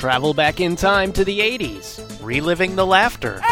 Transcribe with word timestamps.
Travel 0.00 0.32
back 0.32 0.60
in 0.60 0.76
time 0.76 1.12
to 1.12 1.26
the 1.26 1.40
80s, 1.40 2.00
reliving 2.22 2.74
the 2.74 2.86
laughter. 2.86 3.34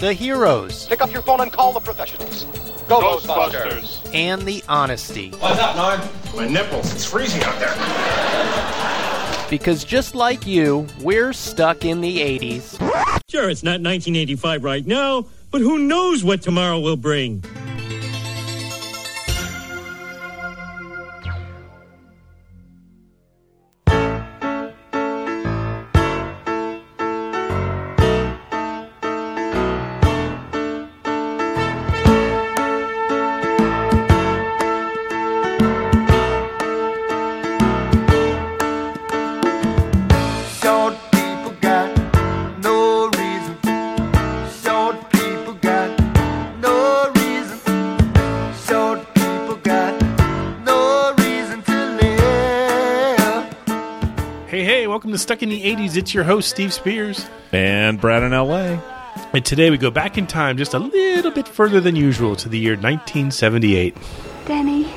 the 0.00 0.14
heroes. 0.16 0.86
Pick 0.86 1.02
up 1.02 1.12
your 1.12 1.20
phone 1.20 1.42
and 1.42 1.52
call 1.52 1.74
the 1.74 1.80
professionals. 1.80 2.44
Go, 2.88 3.02
Ghostbusters. 3.02 4.00
And 4.14 4.48
the 4.48 4.64
honesty. 4.66 5.28
What's 5.32 5.60
up, 5.60 5.76
Norm? 5.76 6.00
My 6.34 6.48
nipples. 6.48 6.90
It's 6.94 7.04
freezing 7.04 7.42
out 7.44 7.58
there. 7.58 7.74
Because 9.50 9.84
just 9.84 10.14
like 10.14 10.46
you, 10.46 10.86
we're 11.02 11.34
stuck 11.34 11.84
in 11.84 12.00
the 12.00 12.16
80s. 12.16 12.78
Sure, 13.28 13.50
it's 13.50 13.62
not 13.62 13.82
1985 13.82 14.64
right 14.64 14.86
now, 14.86 15.26
but 15.50 15.60
who 15.60 15.80
knows 15.80 16.24
what 16.24 16.40
tomorrow 16.40 16.80
will 16.80 16.96
bring? 16.96 17.44
Hey, 54.50 54.64
hey, 54.64 54.88
welcome 54.88 55.12
to 55.12 55.18
Stuck 55.18 55.44
in 55.44 55.48
the 55.48 55.62
80s. 55.62 55.96
It's 55.96 56.12
your 56.12 56.24
host, 56.24 56.50
Steve 56.50 56.72
Spears. 56.72 57.24
And 57.52 58.00
Brad 58.00 58.24
in 58.24 58.32
LA. 58.32 58.80
And 59.32 59.44
today 59.44 59.70
we 59.70 59.78
go 59.78 59.92
back 59.92 60.18
in 60.18 60.26
time 60.26 60.56
just 60.56 60.74
a 60.74 60.80
little 60.80 61.30
bit 61.30 61.46
further 61.46 61.80
than 61.80 61.94
usual 61.94 62.34
to 62.34 62.48
the 62.48 62.58
year 62.58 62.72
1978. 62.72 63.96
Denny, 64.46 64.92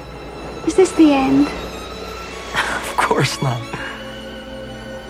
is 0.65 0.73
this 0.73 0.91
the 0.93 1.13
end? 1.13 1.47
Of 2.55 2.95
course 2.97 3.39
not. 3.43 3.61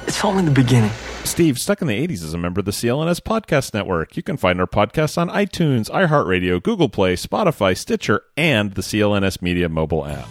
It's 0.07 0.25
only 0.25 0.43
the 0.43 0.51
beginning. 0.51 0.91
Steve, 1.23 1.57
Stuck 1.57 1.81
in 1.81 1.87
the 1.87 2.05
80s 2.05 2.21
is 2.21 2.33
a 2.33 2.37
member 2.37 2.59
of 2.59 2.65
the 2.65 2.71
CLNS 2.71 3.21
Podcast 3.21 3.73
Network. 3.73 4.17
You 4.17 4.23
can 4.23 4.35
find 4.35 4.59
our 4.59 4.67
podcasts 4.67 5.17
on 5.17 5.29
iTunes, 5.29 5.89
iHeartRadio, 5.89 6.61
Google 6.61 6.89
Play, 6.89 7.15
Spotify, 7.15 7.77
Stitcher, 7.77 8.23
and 8.35 8.73
the 8.73 8.81
CLNS 8.81 9.41
Media 9.41 9.69
mobile 9.69 10.05
app. 10.05 10.27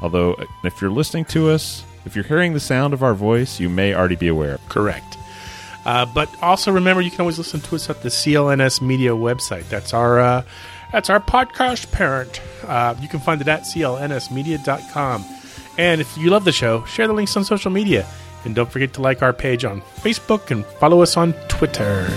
Although, 0.00 0.42
if 0.64 0.80
you're 0.80 0.90
listening 0.90 1.26
to 1.26 1.50
us, 1.50 1.84
if 2.04 2.14
you're 2.14 2.24
hearing 2.24 2.52
the 2.52 2.60
sound 2.60 2.94
of 2.94 3.02
our 3.02 3.14
voice, 3.14 3.60
you 3.60 3.68
may 3.68 3.94
already 3.94 4.16
be 4.16 4.28
aware. 4.28 4.58
Correct. 4.68 5.18
Uh, 5.84 6.06
but 6.06 6.28
also 6.42 6.70
remember, 6.70 7.00
you 7.02 7.10
can 7.10 7.20
always 7.20 7.38
listen 7.38 7.60
to 7.60 7.74
us 7.74 7.90
at 7.90 8.02
the 8.02 8.08
CLNS 8.08 8.80
Media 8.80 9.10
website. 9.10 9.68
That's 9.68 9.92
our 9.92 10.20
uh, 10.20 10.44
that's 10.92 11.10
our 11.10 11.20
podcast 11.20 11.90
parent. 11.90 12.40
Uh, 12.64 12.94
you 13.00 13.08
can 13.08 13.20
find 13.20 13.40
it 13.40 13.48
at 13.48 13.62
clnsmedia.com. 13.62 15.24
And 15.78 16.00
if 16.00 16.16
you 16.18 16.30
love 16.30 16.44
the 16.44 16.52
show, 16.52 16.84
share 16.84 17.06
the 17.06 17.14
links 17.14 17.36
on 17.36 17.44
social 17.44 17.70
media. 17.70 18.06
And 18.44 18.54
don't 18.54 18.70
forget 18.70 18.92
to 18.94 19.02
like 19.02 19.22
our 19.22 19.32
page 19.32 19.64
on 19.64 19.80
Facebook 19.80 20.50
and 20.50 20.64
follow 20.78 21.02
us 21.02 21.16
on 21.16 21.32
Twitter. 21.48 22.08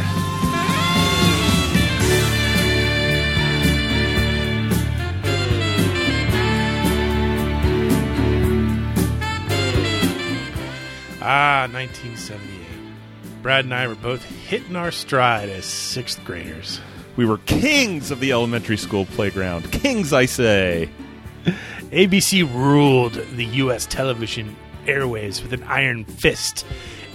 Ah, 11.28 11.68
1978. 11.72 13.42
Brad 13.42 13.66
and 13.66 13.74
I 13.74 13.88
were 13.88 13.96
both 13.96 14.24
hitting 14.24 14.76
our 14.76 14.92
stride 14.92 15.50
as 15.50 15.66
sixth 15.66 16.24
graders. 16.24 16.80
We 17.16 17.26
were 17.26 17.40
kings 17.40 18.12
of 18.12 18.20
the 18.20 18.32
elementary 18.32 18.78
school 18.78 19.08
playground. 19.08 19.72
Kings, 19.72 20.14
I 20.14 20.26
say. 20.26 20.88
ABC 21.90 22.44
ruled 22.54 23.14
the 23.14 23.46
U.S. 23.46 23.88
television 23.88 24.56
airways 24.86 25.42
with 25.42 25.52
an 25.52 25.64
iron 25.64 26.06
fist 26.06 26.64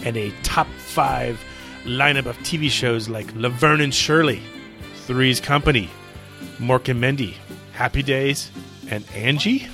and 0.04 0.16
a 0.16 0.32
top 0.42 0.66
five 0.78 1.40
lineup 1.84 2.26
of 2.26 2.36
TV 2.38 2.68
shows 2.68 3.08
like 3.08 3.32
Laverne 3.36 3.80
and 3.80 3.94
Shirley, 3.94 4.42
Three's 5.06 5.40
Company, 5.40 5.88
Mork 6.58 6.88
and 6.88 7.00
Mindy, 7.00 7.36
Happy 7.74 8.02
Days, 8.02 8.50
and 8.90 9.04
Angie. 9.14 9.68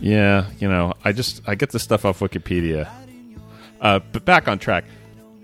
Yeah, 0.00 0.50
you 0.58 0.68
know, 0.68 0.94
I 1.04 1.12
just 1.12 1.40
I 1.46 1.54
get 1.54 1.70
this 1.70 1.84
stuff 1.84 2.04
off 2.04 2.18
Wikipedia. 2.18 2.90
Uh, 3.80 4.00
but 4.12 4.24
back 4.24 4.48
on 4.48 4.58
track. 4.58 4.84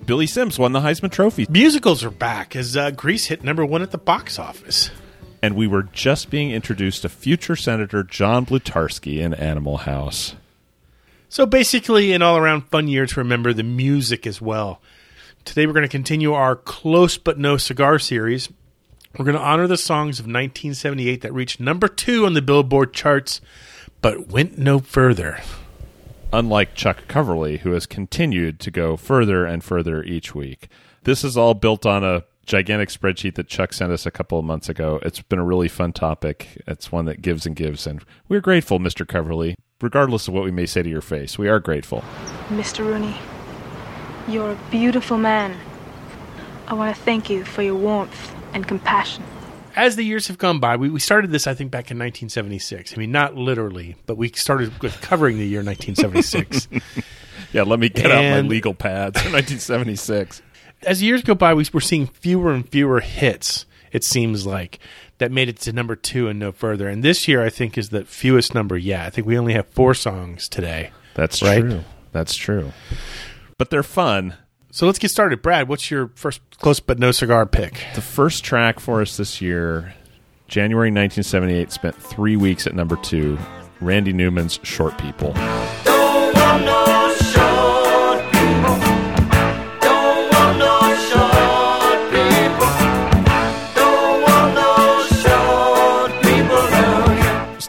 Billy 0.07 0.27
Sims 0.27 0.59
won 0.59 0.73
the 0.73 0.81
Heisman 0.81 1.11
Trophy, 1.11 1.47
Musicals 1.49 2.05
are 2.05 2.11
back 2.11 2.55
as 2.55 2.77
uh, 2.77 2.91
Grease 2.91 3.27
hit 3.27 3.43
number 3.43 3.65
one 3.65 3.81
at 3.81 3.91
the 3.91 3.99
box 3.99 4.39
office. 4.39 4.91
and 5.43 5.57
we 5.57 5.67
were 5.67 5.85
just 5.85 6.29
being 6.31 6.51
introduced 6.51 7.03
to 7.03 7.09
future 7.09 7.57
Senator 7.57 8.03
John 8.03 8.45
Blutarsky 8.45 9.19
in 9.19 9.33
Animal 9.35 9.79
House. 9.79 10.35
So 11.31 11.47
basically, 11.47 12.13
an 12.13 12.23
all 12.23 12.37
around 12.37 12.69
fun 12.69 12.87
year 12.87 13.07
to 13.07 13.21
remember 13.21 13.53
the 13.53 13.63
music 13.63 14.27
as 14.27 14.41
well. 14.43 14.81
Today, 15.45 15.67
we're 15.67 15.73
going 15.73 15.83
to 15.83 15.89
continue 15.89 16.33
our 16.33 16.55
Close 16.55 17.17
But 17.19 17.39
No 17.39 17.57
Cigar 17.57 17.99
series. 17.99 18.51
We're 19.19 19.25
going 19.25 19.37
to 19.37 19.43
honor 19.43 19.67
the 19.67 19.77
songs 19.77 20.19
of 20.19 20.27
1978 20.27 21.23
that 21.23 21.33
reached 21.33 21.61
number 21.61 21.89
two 21.89 22.27
on 22.27 22.35
the 22.35 22.43
Billboard 22.43 22.93
charts, 22.93 23.41
but 24.03 24.29
went 24.29 24.59
no 24.59 24.79
further. 24.81 25.41
Unlike 26.35 26.75
Chuck 26.75 27.07
Coverly, 27.07 27.59
who 27.59 27.71
has 27.75 27.87
continued 27.87 28.59
to 28.59 28.73
go 28.73 28.97
further 28.97 29.47
and 29.47 29.63
further 29.63 30.03
each 30.03 30.35
week. 30.35 30.67
This 31.05 31.23
is 31.23 31.37
all 31.37 31.55
built 31.55 31.87
on 31.87 32.03
a 32.03 32.25
gigantic 32.45 32.89
spreadsheet 32.89 33.37
that 33.37 33.47
Chuck 33.47 33.73
sent 33.73 33.93
us 33.93 34.05
a 34.05 34.11
couple 34.11 34.41
of 34.41 34.45
months 34.45 34.69
ago. 34.69 34.99
It's 35.03 35.23
been 35.23 35.39
a 35.39 35.45
really 35.45 35.69
fun 35.69 35.93
topic. 35.93 36.61
It's 36.67 36.91
one 36.91 37.05
that 37.05 37.23
gives 37.23 37.47
and 37.47 37.55
gives, 37.55 37.87
and 37.87 38.05
we're 38.29 38.41
grateful, 38.41 38.81
Mr. 38.81 39.07
Coverly. 39.07 39.55
Regardless 39.81 40.27
of 40.27 40.35
what 40.35 40.43
we 40.43 40.51
may 40.51 40.67
say 40.67 40.83
to 40.83 40.89
your 40.89 41.01
face, 41.01 41.39
we 41.39 41.49
are 41.49 41.61
grateful. 41.61 42.03
Mr. 42.49 42.85
Rooney, 42.85 43.17
you're 44.27 44.51
a 44.51 44.59
beautiful 44.73 45.19
man. 45.19 45.57
I 46.67 46.75
want 46.75 46.97
to 46.97 47.01
thank 47.01 47.31
you 47.31 47.45
for 47.45 47.63
your 47.63 47.77
warmth 47.77 48.35
and 48.53 48.67
compassion. 48.67 49.23
As 49.77 49.97
the 49.97 50.05
years 50.05 50.29
have 50.29 50.39
gone 50.39 50.61
by, 50.61 50.77
we, 50.77 50.89
we 50.89 51.01
started 51.01 51.31
this, 51.33 51.47
I 51.47 51.55
think, 51.55 51.71
back 51.71 51.91
in 51.91 51.99
1976. 51.99 52.95
I 52.95 52.97
mean, 52.97 53.11
not 53.13 53.35
literally, 53.35 53.97
but 54.07 54.17
we 54.17 54.29
started 54.31 54.81
with 54.81 55.01
covering 55.01 55.39
the 55.39 55.47
year 55.47 55.63
1976. 55.63 56.69
Yeah, 57.53 57.63
let 57.63 57.79
me 57.79 57.89
get 57.89 58.11
out 58.11 58.25
my 58.25 58.41
legal 58.41 58.75
pads. 58.75 59.15
1976. 59.17 60.43
as 60.83 61.01
years 61.05 61.23
go 61.23 61.37
by, 61.37 61.55
we, 61.55 61.65
we're 61.73 61.79
seeing 61.79 62.09
fewer 62.09 62.53
and 62.53 62.69
fewer 62.69 62.99
hits. 62.99 63.65
It 63.93 64.03
seems 64.03 64.45
like 64.45 64.81
that 65.19 65.31
made 65.31 65.49
it 65.49 65.61
to 65.61 65.73
number 65.73 65.95
two 65.95 66.27
and 66.27 66.41
no 66.41 66.51
further. 66.51 66.89
And 66.89 67.05
this 67.05 67.29
year, 67.29 67.45
I 67.45 67.51
think, 67.51 67.79
is 67.79 67.91
the 67.91 68.05
fewest 68.05 68.55
number 68.57 68.77
yet. 68.77 69.07
I 69.07 69.11
think 69.11 69.29
we 69.29 69.39
only 69.39 69.53
have 69.53 69.69
four 69.69 69.95
songs 69.95 70.49
today. 70.49 70.91
That's 71.15 71.43
Right. 71.43 71.61
true. 71.61 71.85
That's 72.11 72.35
true. 72.35 72.73
But 73.57 73.71
they're 73.71 73.85
fun. 73.85 74.35
So 74.75 74.87
let's 74.87 74.99
get 74.99 75.13
started. 75.13 75.41
Brad, 75.41 75.69
what's 75.69 75.89
your 75.89 76.11
first 76.17 76.41
close 76.59 76.81
but 76.81 76.99
no 76.99 77.13
cigar 77.13 77.47
pick? 77.47 77.87
The 77.95 78.01
first 78.01 78.43
track 78.43 78.81
for 78.81 79.01
us 79.01 79.17
this 79.17 79.41
year, 79.41 79.95
January 80.49 80.89
1978, 80.89 81.71
spent 81.71 81.95
three 81.95 82.35
weeks 82.35 82.67
at 82.67 82.75
number 82.75 82.97
two. 82.97 83.39
Randy 83.81 84.13
Newman's 84.13 84.59
Short 84.65 84.99
People. 84.99 85.33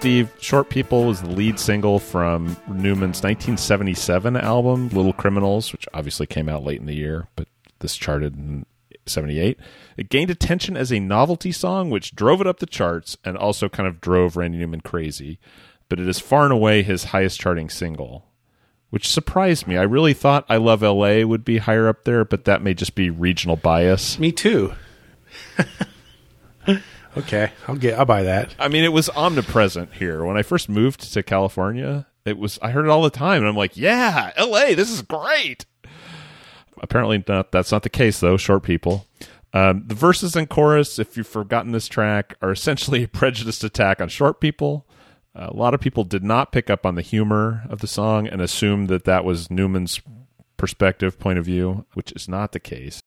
Steve, 0.05 0.29
Short 0.39 0.69
People 0.69 1.05
was 1.05 1.23
the 1.23 1.31
lead 1.31 1.59
single 1.59 1.97
from 1.97 2.57
Newman's 2.67 3.23
1977 3.23 4.37
album, 4.37 4.89
Little 4.89 5.13
Criminals, 5.13 5.71
which 5.71 5.87
obviously 5.95 6.27
came 6.27 6.47
out 6.47 6.63
late 6.63 6.79
in 6.79 6.85
the 6.85 6.93
year, 6.93 7.27
but 7.35 7.47
this 7.79 7.95
charted 7.95 8.35
in 8.35 8.67
78. 9.07 9.57
It 9.97 10.09
gained 10.09 10.29
attention 10.29 10.77
as 10.77 10.93
a 10.93 10.99
novelty 10.99 11.51
song, 11.51 11.89
which 11.89 12.15
drove 12.15 12.39
it 12.39 12.45
up 12.45 12.59
the 12.59 12.67
charts 12.67 13.17
and 13.25 13.35
also 13.35 13.67
kind 13.67 13.89
of 13.89 13.99
drove 13.99 14.37
Randy 14.37 14.59
Newman 14.59 14.81
crazy. 14.81 15.39
But 15.89 15.99
it 15.99 16.07
is 16.07 16.19
far 16.19 16.43
and 16.43 16.53
away 16.53 16.83
his 16.83 17.05
highest 17.05 17.39
charting 17.39 17.71
single, 17.71 18.27
which 18.91 19.09
surprised 19.09 19.65
me. 19.65 19.75
I 19.75 19.81
really 19.81 20.13
thought 20.13 20.45
I 20.47 20.57
Love 20.57 20.83
LA 20.83 21.21
would 21.21 21.43
be 21.43 21.57
higher 21.57 21.87
up 21.87 22.03
there, 22.03 22.23
but 22.23 22.45
that 22.45 22.61
may 22.61 22.75
just 22.75 22.93
be 22.93 23.09
regional 23.09 23.55
bias. 23.55 24.19
Me 24.19 24.31
too. 24.31 24.71
okay, 27.17 27.51
I'll 27.67 27.75
get. 27.75 27.97
I'll 27.97 28.05
buy 28.05 28.23
that. 28.23 28.55
I 28.59 28.67
mean, 28.67 28.83
it 28.83 28.93
was 28.93 29.09
omnipresent 29.09 29.93
here. 29.95 30.23
When 30.23 30.37
I 30.37 30.41
first 30.43 30.69
moved 30.69 31.11
to 31.13 31.23
California, 31.23 32.07
it 32.25 32.37
was 32.37 32.59
I 32.61 32.71
heard 32.71 32.85
it 32.85 32.91
all 32.91 33.03
the 33.03 33.09
time, 33.09 33.39
and 33.39 33.47
I'm 33.47 33.55
like, 33.55 33.77
"Yeah, 33.77 34.31
L.A., 34.35 34.73
this 34.73 34.91
is 34.91 35.01
great." 35.01 35.65
Apparently, 36.81 37.23
not. 37.27 37.51
That's 37.51 37.71
not 37.71 37.83
the 37.83 37.89
case, 37.89 38.19
though. 38.19 38.37
Short 38.37 38.63
people. 38.63 39.07
Um, 39.53 39.83
the 39.87 39.95
verses 39.95 40.35
and 40.35 40.49
chorus, 40.49 40.99
if 40.99 41.15
you've 41.15 41.27
forgotten 41.27 41.71
this 41.71 41.87
track, 41.87 42.35
are 42.41 42.51
essentially 42.51 43.03
a 43.03 43.07
prejudiced 43.07 43.63
attack 43.63 44.01
on 44.01 44.09
short 44.09 44.41
people. 44.41 44.85
a 45.33 45.53
lot 45.53 45.73
of 45.73 45.79
people 45.79 46.03
did 46.03 46.23
not 46.23 46.51
pick 46.51 46.69
up 46.69 46.85
on 46.85 46.95
the 46.95 47.01
humor 47.01 47.63
of 47.69 47.79
the 47.79 47.87
song 47.87 48.27
and 48.27 48.41
assumed 48.41 48.89
that 48.89 49.05
that 49.05 49.23
was 49.23 49.49
Newman's 49.49 50.01
perspective 50.57 51.17
point 51.19 51.39
of 51.39 51.45
view, 51.45 51.85
which 51.93 52.11
is 52.11 52.27
not 52.27 52.51
the 52.51 52.59
case. 52.59 53.01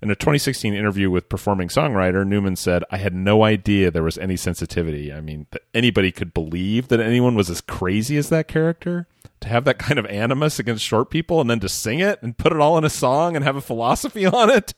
In 0.00 0.10
a 0.12 0.14
2016 0.14 0.74
interview 0.74 1.10
with 1.10 1.28
performing 1.28 1.68
songwriter, 1.68 2.24
Newman 2.24 2.54
said, 2.54 2.84
I 2.88 2.98
had 2.98 3.14
no 3.14 3.42
idea 3.42 3.90
there 3.90 4.04
was 4.04 4.16
any 4.18 4.36
sensitivity. 4.36 5.12
I 5.12 5.20
mean, 5.20 5.46
that 5.50 5.62
anybody 5.74 6.12
could 6.12 6.32
believe 6.32 6.86
that 6.88 7.00
anyone 7.00 7.34
was 7.34 7.50
as 7.50 7.60
crazy 7.60 8.16
as 8.16 8.28
that 8.28 8.46
character. 8.46 9.08
To 9.40 9.48
have 9.48 9.64
that 9.64 9.78
kind 9.78 9.98
of 9.98 10.06
animus 10.06 10.58
against 10.58 10.84
short 10.84 11.10
people 11.10 11.40
and 11.40 11.50
then 11.50 11.60
to 11.60 11.68
sing 11.68 11.98
it 11.98 12.20
and 12.22 12.38
put 12.38 12.52
it 12.52 12.60
all 12.60 12.78
in 12.78 12.84
a 12.84 12.90
song 12.90 13.34
and 13.34 13.44
have 13.44 13.56
a 13.56 13.60
philosophy 13.60 14.24
on 14.26 14.50
it. 14.50 14.72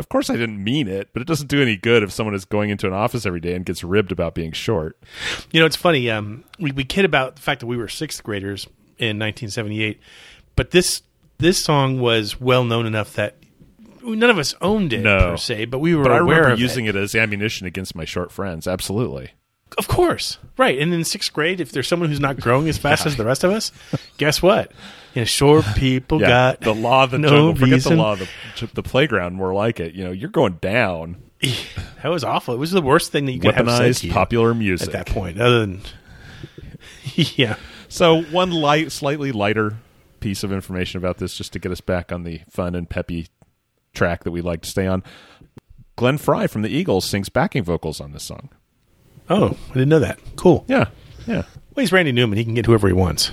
Of 0.00 0.08
course, 0.08 0.30
I 0.30 0.36
didn't 0.36 0.64
mean 0.64 0.88
it, 0.88 1.10
but 1.12 1.22
it 1.22 1.28
doesn't 1.28 1.48
do 1.48 1.60
any 1.60 1.76
good 1.76 2.02
if 2.02 2.10
someone 2.10 2.34
is 2.34 2.44
going 2.44 2.70
into 2.70 2.86
an 2.86 2.92
office 2.92 3.26
every 3.26 3.40
day 3.40 3.54
and 3.54 3.66
gets 3.66 3.84
ribbed 3.84 4.10
about 4.10 4.34
being 4.34 4.50
short. 4.50 4.98
You 5.52 5.60
know, 5.60 5.66
it's 5.66 5.76
funny. 5.76 6.10
Um, 6.10 6.44
we, 6.58 6.72
we 6.72 6.84
kid 6.84 7.04
about 7.04 7.36
the 7.36 7.42
fact 7.42 7.60
that 7.60 7.66
we 7.66 7.76
were 7.76 7.86
sixth 7.86 8.22
graders 8.22 8.64
in 8.98 9.18
1978, 9.18 10.00
but 10.56 10.70
this 10.72 11.02
this 11.38 11.62
song 11.62 12.00
was 12.00 12.40
well 12.40 12.64
known 12.64 12.86
enough 12.86 13.14
that 13.14 13.36
none 14.04 14.30
of 14.30 14.38
us 14.38 14.54
owned 14.60 14.92
it 14.92 15.00
No. 15.02 15.30
per 15.32 15.36
se, 15.36 15.66
but 15.66 15.78
we 15.80 15.94
were 15.94 16.02
But 16.04 16.12
I 16.12 16.18
aware 16.18 16.36
remember 16.38 16.54
of 16.54 16.60
using 16.60 16.86
it. 16.86 16.96
it 16.96 16.98
as 17.02 17.14
ammunition 17.14 17.66
against 17.66 17.94
my 17.94 18.04
short 18.04 18.32
friends. 18.32 18.66
Absolutely. 18.66 19.30
Of 19.78 19.86
course, 19.86 20.38
right. 20.56 20.76
And 20.78 20.92
in 20.92 21.04
sixth 21.04 21.32
grade, 21.32 21.60
if 21.60 21.70
there's 21.70 21.86
someone 21.86 22.08
who's 22.08 22.18
not 22.18 22.40
growing 22.40 22.68
as 22.68 22.76
fast 22.76 23.06
as 23.06 23.16
the 23.16 23.24
rest 23.24 23.44
of 23.44 23.52
us, 23.52 23.70
guess 24.18 24.42
what? 24.42 24.72
You 25.14 25.20
know, 25.20 25.24
short 25.26 25.64
people 25.76 26.20
Yeah, 26.20 26.26
got 26.28 26.60
the 26.62 26.74
law 26.74 27.04
of 27.04 27.12
the 27.12 27.18
no 27.18 27.28
jungle. 27.28 27.54
Forget 27.54 27.74
reason. 27.74 27.96
the 27.96 28.02
law 28.02 28.12
of 28.14 28.18
the, 28.58 28.66
the 28.74 28.82
playground. 28.82 29.34
More 29.36 29.54
like 29.54 29.78
it. 29.78 29.94
You 29.94 30.04
know, 30.04 30.10
you're 30.10 30.28
going 30.28 30.54
down. 30.60 31.22
That 32.02 32.08
was 32.10 32.24
awful. 32.24 32.52
It 32.54 32.58
was 32.58 32.72
the 32.72 32.82
worst 32.82 33.12
thing 33.12 33.26
that 33.26 33.32
you 33.32 33.40
could 33.40 33.54
have 33.54 33.70
said 33.70 33.94
to 33.94 34.06
you 34.08 34.12
popular 34.12 34.54
music. 34.54 34.88
at 34.88 34.92
that 34.92 35.06
point. 35.14 35.40
Other 35.40 35.60
than, 35.60 35.82
yeah, 37.14 37.56
So 37.88 38.22
one 38.22 38.50
light, 38.50 38.92
slightly 38.92 39.32
lighter 39.32 39.76
piece 40.20 40.42
of 40.42 40.52
information 40.52 40.98
about 40.98 41.18
this, 41.18 41.34
just 41.36 41.52
to 41.54 41.58
get 41.58 41.72
us 41.72 41.80
back 41.80 42.12
on 42.12 42.24
the 42.24 42.40
fun 42.50 42.74
and 42.74 42.90
peppy 42.90 43.28
track 43.92 44.24
that 44.24 44.30
we 44.30 44.40
like 44.40 44.62
to 44.62 44.70
stay 44.70 44.86
on. 44.86 45.02
Glenn 45.96 46.18
Frey 46.18 46.46
from 46.46 46.62
the 46.62 46.70
Eagles 46.70 47.08
sings 47.08 47.28
backing 47.28 47.62
vocals 47.62 48.00
on 48.00 48.12
this 48.12 48.24
song. 48.24 48.48
Oh, 49.28 49.56
I 49.70 49.74
didn't 49.74 49.90
know 49.90 49.98
that. 49.98 50.18
Cool. 50.36 50.64
Yeah, 50.66 50.88
yeah. 51.26 51.42
Well, 51.74 51.82
he's 51.82 51.92
Randy 51.92 52.12
Newman. 52.12 52.38
He 52.38 52.44
can 52.44 52.54
get 52.54 52.66
whoever 52.66 52.88
he 52.88 52.94
wants. 52.94 53.32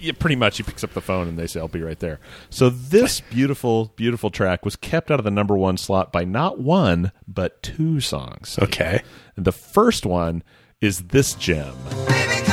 Yeah, 0.00 0.12
pretty 0.18 0.36
much. 0.36 0.56
He 0.58 0.62
picks 0.62 0.84
up 0.84 0.92
the 0.92 1.00
phone 1.00 1.26
and 1.26 1.38
they 1.38 1.46
say, 1.46 1.58
"I'll 1.60 1.68
be 1.68 1.82
right 1.82 1.98
there." 1.98 2.20
So 2.50 2.70
this 2.70 3.20
beautiful, 3.20 3.92
beautiful 3.96 4.30
track 4.30 4.64
was 4.64 4.76
kept 4.76 5.10
out 5.10 5.18
of 5.18 5.24
the 5.24 5.30
number 5.30 5.56
one 5.56 5.76
slot 5.76 6.12
by 6.12 6.24
not 6.24 6.60
one 6.60 7.12
but 7.26 7.62
two 7.62 8.00
songs. 8.00 8.58
Okay. 8.60 9.02
And 9.36 9.44
the 9.44 9.52
first 9.52 10.06
one 10.06 10.42
is 10.80 11.04
this 11.04 11.34
gem. 11.34 11.74
Baby, 12.06 12.44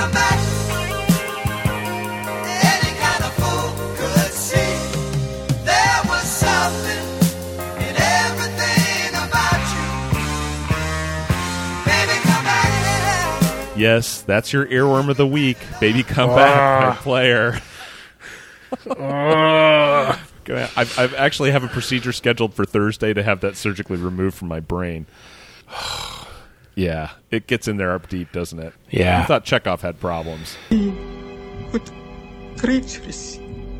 Yes, 13.86 14.24
that's 14.24 14.52
your 14.52 14.66
earworm 14.66 15.10
of 15.12 15.18
the 15.18 15.28
week. 15.28 15.60
Baby, 15.80 16.02
come 16.02 16.32
ah. 16.32 16.36
back, 16.36 16.98
player. 17.02 17.62
Ah. 18.90 20.20
Gonna- 20.44 20.72
I've, 20.76 20.98
I've 20.98 21.14
actually 21.14 21.52
have 21.52 21.64
a 21.64 21.68
procedure 21.68 22.12
scheduled 22.12 22.56
for 22.56 22.66
Thursday 22.66 23.14
to 23.14 23.22
have 23.22 23.42
that 23.42 23.56
surgically 23.56 23.98
removed 23.98 24.36
from 24.36 24.48
my 24.48 24.60
brain. 24.60 25.06
yeah, 26.76 27.12
it 27.30 27.46
gets 27.46 27.68
in 27.68 27.78
there 27.78 27.94
up 27.94 28.10
deep, 28.10 28.32
doesn't 28.32 28.58
it? 28.58 28.74
Yeah. 28.90 29.22
I 29.22 29.26
thought 29.26 29.46
Chekov 29.46 29.82
had 29.82 30.00
problems. 30.00 30.58
Put 31.72 31.92
creatures 32.58 33.36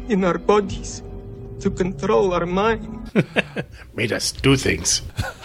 in 0.08 0.24
our 0.24 0.38
bodies 0.38 1.02
to 1.62 1.72
control 1.72 2.32
our 2.32 2.46
mind. 2.46 3.12
Made 3.96 4.14
us 4.14 4.32
do 4.32 4.56
things. 4.56 5.02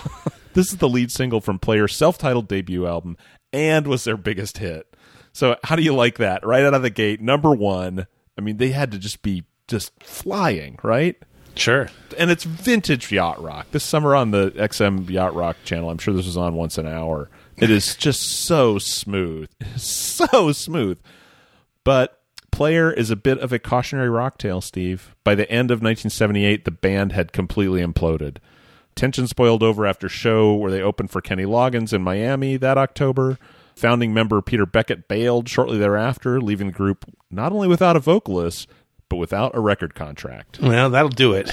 This 0.52 0.72
is 0.72 0.78
the 0.78 0.88
lead 0.88 1.12
single 1.12 1.40
from 1.40 1.60
Player's 1.60 1.94
self-titled 1.94 2.48
debut 2.48 2.84
album 2.84 3.16
and 3.52 3.87
was 3.87 4.05
their 4.05 4.17
biggest 4.17 4.58
hit. 4.58 4.94
So 5.32 5.56
how 5.64 5.76
do 5.76 5.82
you 5.82 5.94
like 5.94 6.19
that? 6.19 6.44
Right 6.44 6.64
out 6.64 6.75
of 6.75 6.82
the 6.82 6.91
gate, 6.91 7.20
number 7.20 7.55
one. 7.55 8.06
I 8.37 8.41
mean, 8.41 8.56
they 8.56 8.70
had 8.70 8.91
to 8.93 8.99
just 8.99 9.23
be 9.23 9.44
just 9.69 9.93
flying, 10.02 10.79
right? 10.82 11.17
Sure. 11.56 11.91
and 12.17 12.31
it's 12.31 12.44
vintage 12.44 13.11
yacht 13.12 13.43
rock. 13.43 13.67
This 13.73 13.85
summer 13.85 14.14
on 14.14 14.31
the 14.31 14.50
XM 14.52 15.11
Yacht 15.11 15.35
Rock 15.35 15.56
channel, 15.64 15.91
I'm 15.91 15.99
sure 15.99 16.14
this 16.14 16.26
was 16.26 16.37
on 16.37 16.55
once 16.55 16.79
an 16.79 16.87
hour. 16.87 17.29
It 17.56 17.70
is 17.70 17.97
just 17.97 18.23
so 18.23 18.79
smooth, 18.79 19.50
so 19.76 20.52
smooth. 20.52 20.99
But 21.85 22.20
Player 22.50 22.93
is 22.93 23.11
a 23.11 23.17
bit 23.17 23.38
of 23.38 23.52
a 23.52 23.58
cautionary 23.58 24.11
rock 24.11 24.37
tale, 24.37 24.61
Steve. 24.61 25.14
By 25.25 25.35
the 25.35 25.50
end 25.50 25.70
of 25.70 25.79
1978, 25.79 26.64
the 26.64 26.70
band 26.70 27.12
had 27.12 27.32
completely 27.32 27.81
imploded. 27.81 28.37
Tensions 29.00 29.32
boiled 29.32 29.62
over 29.62 29.87
after 29.87 30.11
show 30.11 30.52
where 30.52 30.70
they 30.70 30.82
opened 30.82 31.11
for 31.11 31.23
Kenny 31.23 31.44
Loggins 31.44 31.94
in 31.94 32.02
Miami 32.02 32.58
that 32.58 32.76
October. 32.76 33.38
Founding 33.76 34.12
member 34.12 34.43
Peter 34.43 34.67
Beckett 34.67 35.08
bailed 35.08 35.49
shortly 35.49 35.79
thereafter, 35.79 36.38
leaving 36.38 36.67
the 36.67 36.73
group 36.75 37.06
not 37.31 37.50
only 37.50 37.67
without 37.67 37.97
a 37.97 37.99
vocalist, 37.99 38.69
but 39.08 39.17
without 39.17 39.56
a 39.56 39.61
record 39.61 39.94
contract. 39.94 40.61
Well, 40.61 40.91
that'll 40.91 41.08
do 41.08 41.32
it. 41.32 41.50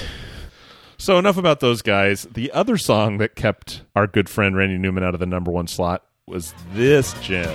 So 0.98 1.18
enough 1.18 1.38
about 1.38 1.60
those 1.60 1.80
guys. 1.80 2.24
The 2.30 2.52
other 2.52 2.76
song 2.76 3.16
that 3.16 3.34
kept 3.34 3.80
our 3.96 4.06
good 4.06 4.28
friend 4.28 4.54
Randy 4.54 4.76
Newman 4.76 5.02
out 5.02 5.14
of 5.14 5.20
the 5.20 5.24
number 5.24 5.50
one 5.50 5.68
slot 5.68 6.04
was 6.26 6.52
this 6.74 7.14
gem. 7.22 7.48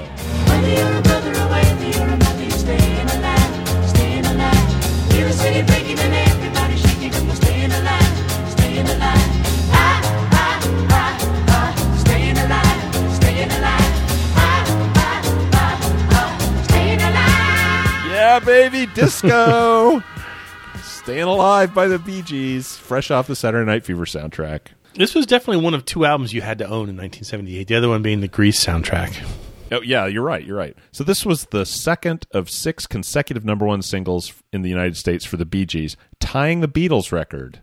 Yeah, 18.33 18.39
baby, 18.39 18.87
disco. 18.87 20.03
Staying 20.81 21.21
Alive 21.21 21.71
by 21.71 21.87
the 21.87 21.99
Bee 21.99 22.23
Gees, 22.23 22.75
fresh 22.75 23.11
off 23.11 23.27
the 23.27 23.35
Saturday 23.35 23.63
Night 23.63 23.85
Fever 23.85 24.05
soundtrack. 24.05 24.69
This 24.95 25.13
was 25.13 25.27
definitely 25.27 25.63
one 25.63 25.75
of 25.75 25.85
two 25.85 26.03
albums 26.03 26.33
you 26.33 26.41
had 26.41 26.57
to 26.57 26.65
own 26.65 26.89
in 26.89 26.97
1978. 26.97 27.67
The 27.67 27.75
other 27.75 27.89
one 27.89 28.01
being 28.01 28.21
the 28.21 28.27
Grease 28.27 28.59
soundtrack. 28.65 29.23
Oh, 29.71 29.81
yeah, 29.81 30.07
you're 30.07 30.23
right. 30.23 30.43
You're 30.43 30.57
right. 30.57 30.75
So 30.91 31.03
this 31.03 31.27
was 31.27 31.45
the 31.51 31.63
second 31.63 32.25
of 32.31 32.49
six 32.49 32.87
consecutive 32.87 33.45
number 33.45 33.67
one 33.67 33.83
singles 33.83 34.33
in 34.51 34.63
the 34.63 34.69
United 34.69 34.97
States 34.97 35.25
for 35.25 35.37
the 35.37 35.45
Bee 35.45 35.67
Gees, 35.67 35.95
tying 36.19 36.61
the 36.61 36.67
Beatles 36.67 37.11
record. 37.11 37.61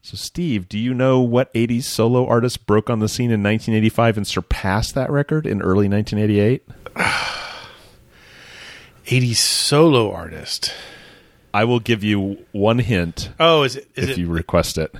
So, 0.00 0.16
Steve, 0.16 0.68
do 0.68 0.80
you 0.80 0.94
know 0.94 1.20
what 1.20 1.54
80s 1.54 1.84
solo 1.84 2.26
artist 2.26 2.66
broke 2.66 2.90
on 2.90 2.98
the 2.98 3.08
scene 3.08 3.30
in 3.30 3.40
1985 3.40 4.16
and 4.16 4.26
surpassed 4.26 4.96
that 4.96 5.12
record 5.12 5.46
in 5.46 5.62
early 5.62 5.88
1988? 5.88 6.66
80s 9.06 9.36
solo 9.36 10.12
artist. 10.12 10.72
I 11.54 11.64
will 11.64 11.80
give 11.80 12.02
you 12.02 12.44
one 12.52 12.78
hint 12.78 13.30
Oh, 13.38 13.62
is 13.62 13.76
it 13.76 13.88
is 13.94 14.04
if 14.10 14.10
it 14.16 14.20
you 14.20 14.28
request 14.28 14.78
it. 14.78 14.94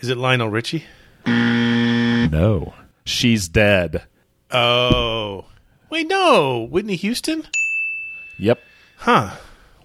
is 0.00 0.08
it 0.08 0.16
Lionel 0.16 0.48
Richie? 0.48 0.84
No. 1.26 2.74
She's 3.04 3.48
dead. 3.48 4.04
Oh. 4.50 5.46
Wait, 5.90 6.06
no. 6.06 6.66
Whitney 6.70 6.96
Houston? 6.96 7.46
Yep. 8.38 8.60
Huh. 8.98 9.36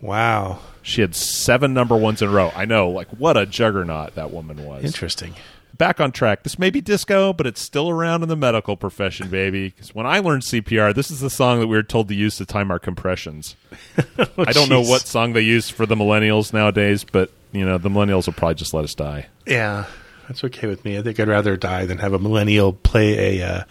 Wow. 0.01 0.59
She 0.81 1.01
had 1.01 1.15
seven 1.15 1.73
number 1.73 1.95
ones 1.95 2.21
in 2.21 2.27
a 2.27 2.31
row. 2.31 2.51
I 2.55 2.65
know, 2.65 2.89
like, 2.89 3.07
what 3.11 3.37
a 3.37 3.45
juggernaut 3.45 4.15
that 4.15 4.31
woman 4.31 4.65
was. 4.65 4.83
Interesting. 4.83 5.33
Back 5.77 5.99
on 5.99 6.11
track. 6.11 6.43
This 6.43 6.59
may 6.59 6.69
be 6.69 6.81
disco, 6.81 7.33
but 7.33 7.47
it's 7.47 7.59
still 7.59 7.89
around 7.89 8.21
in 8.21 8.29
the 8.29 8.35
medical 8.35 8.77
profession, 8.77 9.29
baby. 9.29 9.69
Because 9.69 9.93
when 9.95 10.05
I 10.05 10.19
learned 10.19 10.43
CPR, 10.43 10.93
this 10.93 11.09
is 11.09 11.19
the 11.19 11.29
song 11.31 11.59
that 11.61 11.67
we 11.67 11.75
were 11.75 11.81
told 11.83 12.07
to 12.09 12.13
use 12.15 12.37
to 12.37 12.45
time 12.45 12.69
our 12.69 12.77
compressions. 12.79 13.55
I 14.37 14.51
don't 14.51 14.69
know 14.69 14.81
what 14.81 15.01
song 15.01 15.33
they 15.33 15.41
use 15.41 15.69
for 15.69 15.85
the 15.87 15.95
millennials 15.95 16.53
nowadays, 16.53 17.03
but, 17.03 17.31
you 17.51 17.65
know, 17.65 17.79
the 17.79 17.89
millennials 17.89 18.27
will 18.27 18.33
probably 18.33 18.55
just 18.55 18.73
let 18.73 18.83
us 18.83 18.93
die. 18.93 19.27
Yeah. 19.47 19.85
That's 20.27 20.43
okay 20.45 20.67
with 20.67 20.85
me. 20.85 20.97
I 20.97 21.01
think 21.01 21.19
I'd 21.19 21.27
rather 21.27 21.57
die 21.57 21.85
than 21.85 21.97
have 21.97 22.13
a 22.13 22.19
millennial 22.19 22.71
play 22.71 23.41
a 23.41 23.45
uh, 23.45 23.63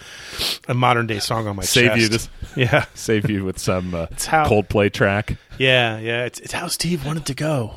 a 0.68 0.74
modern 0.74 1.06
day 1.06 1.18
song 1.18 1.46
on 1.46 1.56
my 1.56 1.62
Save 1.62 1.90
chest. 1.92 2.00
you 2.00 2.08
this- 2.08 2.28
Yeah. 2.56 2.84
Save 2.94 3.30
you 3.30 3.44
with 3.46 3.58
some 3.58 3.94
uh, 3.94 4.06
how- 4.26 4.44
Coldplay 4.46 4.92
track. 4.92 5.36
Yeah, 5.58 5.98
yeah. 5.98 6.24
It's 6.26 6.40
it's 6.40 6.52
how 6.52 6.66
Steve 6.66 7.06
wanted 7.06 7.24
to 7.26 7.34
go. 7.34 7.76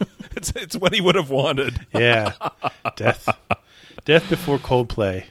It's, 0.36 0.50
it's 0.54 0.76
what 0.76 0.94
he 0.94 1.00
would 1.00 1.16
have 1.16 1.28
wanted. 1.28 1.86
Yeah. 1.92 2.32
Death. 2.96 3.28
Death 4.04 4.28
before 4.30 4.58
Coldplay. 4.58 5.24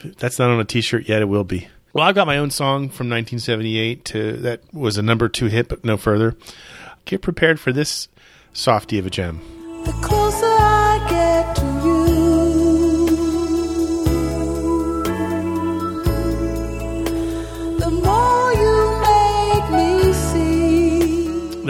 If 0.00 0.16
That's 0.18 0.38
not 0.38 0.50
on 0.50 0.60
a 0.60 0.64
t-shirt 0.64 1.08
yet. 1.08 1.22
It 1.22 1.24
will 1.24 1.42
be. 1.42 1.68
Well, 1.92 2.04
I've 2.04 2.14
got 2.14 2.26
my 2.26 2.38
own 2.38 2.50
song 2.50 2.88
from 2.88 3.08
1978 3.08 4.04
to 4.06 4.32
that 4.38 4.60
was 4.72 4.98
a 4.98 5.02
number 5.02 5.28
2 5.28 5.46
hit 5.46 5.68
but 5.68 5.84
no 5.84 5.96
further. 5.96 6.36
Get 7.06 7.22
prepared 7.22 7.58
for 7.58 7.72
this 7.72 8.08
softy 8.52 8.98
of 8.98 9.06
a 9.06 9.10
gem. 9.10 9.40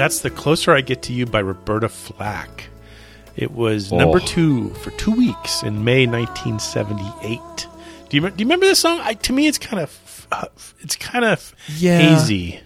That's 0.02 0.18
The 0.18 0.30
Closer 0.30 0.72
I 0.74 0.80
Get 0.80 1.02
to 1.02 1.12
You 1.12 1.26
by 1.26 1.38
Roberta 1.38 1.88
Flack. 1.88 2.70
It 3.36 3.52
was 3.52 3.92
number 3.92 4.18
Oh. 4.20 4.26
two 4.26 4.70
for 4.70 4.90
two 4.90 5.12
weeks 5.12 5.62
in 5.62 5.84
May 5.84 6.06
1978. 6.08 7.38
Do 8.08 8.16
you, 8.16 8.28
do 8.28 8.34
you 8.42 8.44
remember 8.46 8.66
this 8.66 8.80
song? 8.80 8.98
I, 9.00 9.14
to 9.14 9.32
me, 9.32 9.46
it's 9.46 9.58
kind 9.58 9.80
of 9.80 10.26
uh, 10.32 10.46
it's 10.80 10.96
kind 10.96 11.24
of 11.24 11.54
Yeah. 11.78 12.00
hazy. 12.00 12.58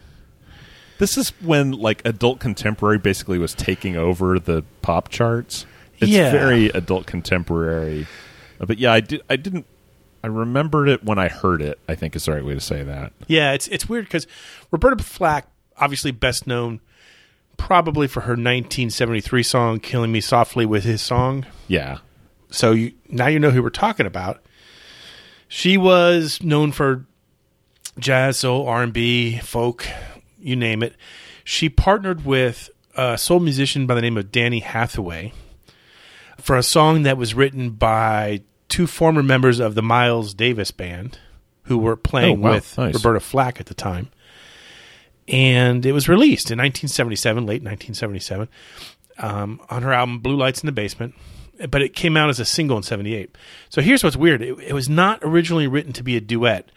This 0.97 1.19
is 1.19 1.29
when 1.43 1.73
like 1.73 2.01
adult 2.07 2.41
contemporary 2.41 2.97
basically 2.97 3.37
was 3.39 3.53
taking 3.53 3.99
over 3.99 4.39
the 4.39 4.65
pop 4.81 5.11
charts. 5.11 5.67
It's 6.01 6.11
Yeah. 6.11 6.31
very 6.31 6.71
adult 6.71 7.05
contemporary. 7.05 8.07
Uh, 8.59 8.65
But 8.65 8.79
yeah, 8.79 8.95
I 8.95 9.01
did 9.01 9.21
I 9.29 9.37
didn't 9.37 9.67
I 10.25 10.29
remembered 10.29 10.89
it 10.89 11.05
when 11.05 11.19
I 11.19 11.29
heard 11.29 11.61
it, 11.61 11.79
I 11.87 11.97
think 11.97 12.17
is 12.17 12.25
the 12.25 12.33
right 12.33 12.43
way 12.47 12.55
to 12.55 12.61
say 12.61 12.83
that. 12.83 13.13
Yeah, 13.27 13.53
it's 13.53 13.69
it's 13.69 13.87
weird 13.91 14.07
because 14.07 14.27
Roberta 14.71 15.05
Flack, 15.05 15.49
obviously 15.77 16.13
best 16.13 16.47
known 16.47 16.81
probably 17.57 18.07
for 18.07 18.21
her 18.23 18.33
1973 18.33 19.43
song 19.43 19.81
"Killing 19.81 20.13
Me 20.13 20.21
Softly" 20.21 20.67
with 20.67 20.85
his 20.85 21.01
song. 21.03 21.47
Yeah. 21.69 21.99
So 22.51 22.73
you, 22.73 22.93
now 23.09 23.27
you 23.27 23.39
know 23.39 23.51
who 23.51 23.63
we're 23.63 23.71
talking 23.71 24.07
about. 24.07 24.43
She 25.49 25.77
was 25.77 26.43
known 26.43 26.73
for 26.73 27.07
jazz, 27.99 28.39
soul, 28.41 28.67
R 28.69 28.83
and 28.83 28.93
B, 28.93 29.39
folk, 29.39 29.87
you 30.39 30.57
name 30.57 30.83
it. 30.83 30.95
She 31.45 31.69
partnered 31.69 32.25
with 32.25 32.71
a 32.97 33.17
soul 33.19 33.41
musician 33.41 33.87
by 33.87 33.95
the 33.95 34.01
name 34.01 34.17
of 34.17 34.33
Donny 34.33 34.61
Hathaway 34.61 35.33
for 36.39 36.57
a 36.57 36.63
song 36.63 37.03
that 37.05 37.17
was 37.17 37.35
written 37.35 37.71
by 37.71 38.43
two 38.69 38.87
former 38.87 39.23
members 39.23 39.61
of 39.61 39.75
the 39.75 39.83
Miles 39.83 40.35
Davis 40.35 40.71
band 40.71 41.19
who 41.65 41.79
were 41.79 41.97
playing 41.97 42.39
Oh, 42.39 42.41
wow. 42.43 42.51
with 42.55 42.77
Nice. 42.79 42.95
Roberta 42.95 43.21
Flack 43.21 43.61
at 43.61 43.67
the 43.67 43.75
time. 43.75 44.09
And 45.29 45.85
it 45.85 45.93
was 45.93 46.09
released 46.09 46.51
in 46.51 46.59
1977, 46.59 47.47
late 47.47 47.63
1977, 47.63 48.49
um, 49.19 49.61
on 49.69 49.83
her 49.83 49.93
album 49.93 50.21
Blue 50.21 50.37
Lights 50.37 50.63
in 50.63 50.67
the 50.67 50.73
Basement. 50.73 51.15
But 51.69 51.83
it 51.83 51.95
came 51.95 52.17
out 52.17 52.29
as 52.29 52.39
a 52.39 52.45
single 52.45 52.77
in 52.77 52.83
78. 52.83 53.35
So 53.71 53.81
here's 53.81 54.05
what's 54.05 54.17
weird 54.17 54.43
it, 54.43 54.59
it 54.61 54.73
was 54.75 54.89
not 54.89 55.21
originally 55.23 55.67
written 55.67 55.93
to 55.95 56.03
be 56.03 56.17
a 56.17 56.21
duet, 56.21 56.71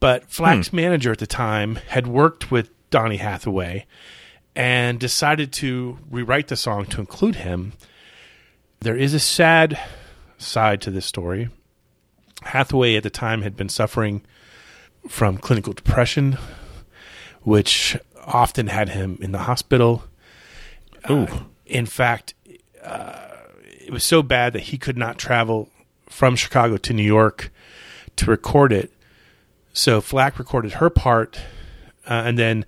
but 0.00 0.30
Flack's 0.30 0.72
manager 0.72 1.12
at 1.12 1.18
the 1.18 1.26
time 1.26 1.76
had 1.88 2.06
worked 2.06 2.50
with 2.50 2.70
Donny 2.90 3.18
Hathaway 3.18 3.86
and 4.56 4.98
decided 4.98 5.52
to 5.52 5.98
rewrite 6.10 6.48
the 6.48 6.56
song 6.56 6.86
to 6.86 7.00
include 7.00 7.36
him. 7.36 7.74
There 8.80 8.96
is 8.96 9.14
a 9.14 9.20
sad 9.20 9.78
side 10.38 10.80
to 10.82 10.90
this 10.90 11.06
story. 11.06 11.48
Hathaway 12.42 12.96
at 12.96 13.02
the 13.02 13.10
time 13.10 13.42
had 13.42 13.56
been 13.56 13.68
suffering 13.68 14.22
from 15.08 15.38
clinical 15.38 15.72
depression, 15.72 16.38
which 17.48 17.96
often 18.26 18.66
had 18.66 18.90
him 18.90 19.16
in 19.22 19.32
the 19.32 19.38
hospital. 19.38 20.04
Uh, 21.02 21.26
in 21.64 21.86
fact, 21.86 22.34
uh, 22.84 23.26
it 23.64 23.90
was 23.90 24.04
so 24.04 24.22
bad 24.22 24.52
that 24.52 24.64
he 24.64 24.76
could 24.76 24.98
not 24.98 25.16
travel 25.16 25.70
from 26.10 26.36
Chicago 26.36 26.76
to 26.76 26.92
New 26.92 27.02
York 27.02 27.50
to 28.16 28.26
record 28.26 28.70
it. 28.70 28.92
So 29.72 30.02
Flack 30.02 30.38
recorded 30.38 30.72
her 30.72 30.90
part, 30.90 31.40
uh, 32.06 32.22
and 32.26 32.38
then 32.38 32.66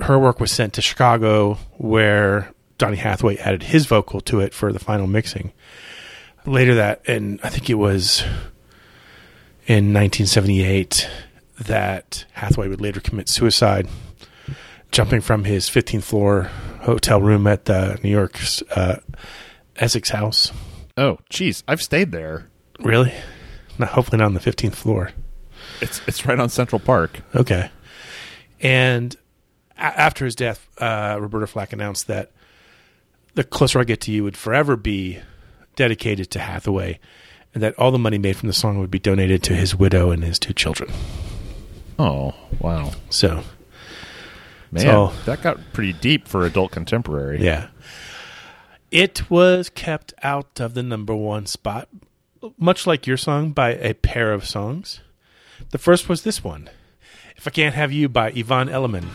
her 0.00 0.18
work 0.18 0.40
was 0.40 0.52
sent 0.52 0.74
to 0.74 0.82
Chicago, 0.82 1.54
where 1.78 2.52
Donny 2.76 2.98
Hathaway 2.98 3.38
added 3.38 3.62
his 3.62 3.86
vocal 3.86 4.20
to 4.22 4.40
it 4.40 4.52
for 4.52 4.74
the 4.74 4.78
final 4.78 5.06
mixing. 5.06 5.52
Later 6.44 6.74
that, 6.74 7.00
and 7.06 7.40
I 7.42 7.48
think 7.48 7.70
it 7.70 7.74
was 7.74 8.20
in 9.66 9.94
1978 9.94 11.08
that 11.66 12.24
Hathaway 12.32 12.68
would 12.68 12.80
later 12.80 13.00
commit 13.00 13.28
suicide, 13.28 13.88
jumping 14.90 15.20
from 15.20 15.44
his 15.44 15.68
15th 15.68 16.02
floor 16.02 16.42
hotel 16.82 17.20
room 17.20 17.46
at 17.46 17.66
the 17.66 17.98
New 18.02 18.10
York's 18.10 18.62
uh, 18.74 19.00
Essex 19.76 20.10
House. 20.10 20.52
Oh, 20.96 21.18
geez, 21.28 21.62
I've 21.68 21.82
stayed 21.82 22.12
there. 22.12 22.48
Really? 22.80 23.12
No, 23.78 23.86
hopefully 23.86 24.18
not 24.18 24.26
on 24.26 24.34
the 24.34 24.40
15th 24.40 24.74
floor. 24.74 25.10
It's 25.80 26.00
it's 26.06 26.26
right 26.26 26.38
on 26.38 26.48
Central 26.48 26.78
Park. 26.78 27.20
Okay. 27.34 27.70
And 28.60 29.14
a- 29.76 29.82
after 30.00 30.24
his 30.24 30.34
death, 30.34 30.68
uh, 30.78 31.16
Roberta 31.20 31.46
Flack 31.46 31.72
announced 31.72 32.06
that 32.08 32.32
The 33.34 33.44
Closer 33.44 33.78
I 33.80 33.84
Get 33.84 34.00
to 34.02 34.12
You 34.12 34.24
would 34.24 34.36
forever 34.36 34.76
be 34.76 35.18
dedicated 35.76 36.30
to 36.32 36.38
Hathaway 36.40 36.98
and 37.54 37.62
that 37.62 37.74
all 37.78 37.90
the 37.90 37.98
money 37.98 38.18
made 38.18 38.36
from 38.36 38.48
the 38.48 38.52
song 38.52 38.78
would 38.78 38.90
be 38.90 38.98
donated 38.98 39.42
to 39.44 39.54
his 39.54 39.74
widow 39.74 40.10
and 40.10 40.22
his 40.24 40.38
two 40.38 40.52
children. 40.52 40.90
Oh, 42.02 42.34
wow. 42.60 42.92
So, 43.10 43.42
Man, 44.72 44.84
So- 44.84 45.12
that 45.26 45.42
got 45.42 45.58
pretty 45.72 45.92
deep 45.92 46.26
for 46.28 46.46
adult 46.46 46.70
contemporary. 46.72 47.42
yeah. 47.44 47.66
It 48.90 49.28
was 49.30 49.68
kept 49.68 50.14
out 50.22 50.58
of 50.60 50.74
the 50.74 50.82
number 50.82 51.14
one 51.14 51.46
spot, 51.46 51.88
much 52.56 52.86
like 52.86 53.06
your 53.06 53.16
song, 53.16 53.50
by 53.52 53.70
a 53.74 53.94
pair 53.94 54.32
of 54.32 54.46
songs. 54.46 55.00
The 55.70 55.78
first 55.78 56.08
was 56.08 56.22
this 56.22 56.42
one 56.42 56.70
If 57.36 57.46
I 57.46 57.50
Can't 57.50 57.74
Have 57.74 57.92
You 57.92 58.08
by 58.08 58.30
Yvonne 58.30 58.68
Elliman. 58.68 59.08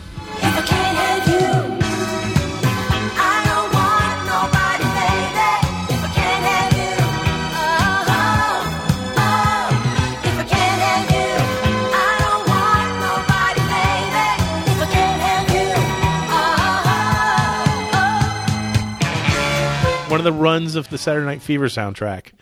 One 20.18 20.26
of 20.26 20.34
the 20.34 20.40
runs 20.40 20.74
of 20.76 20.88
the 20.88 20.98
Saturday 20.98 21.26
Night 21.26 21.42
Fever 21.42 21.66
soundtrack 21.66 22.32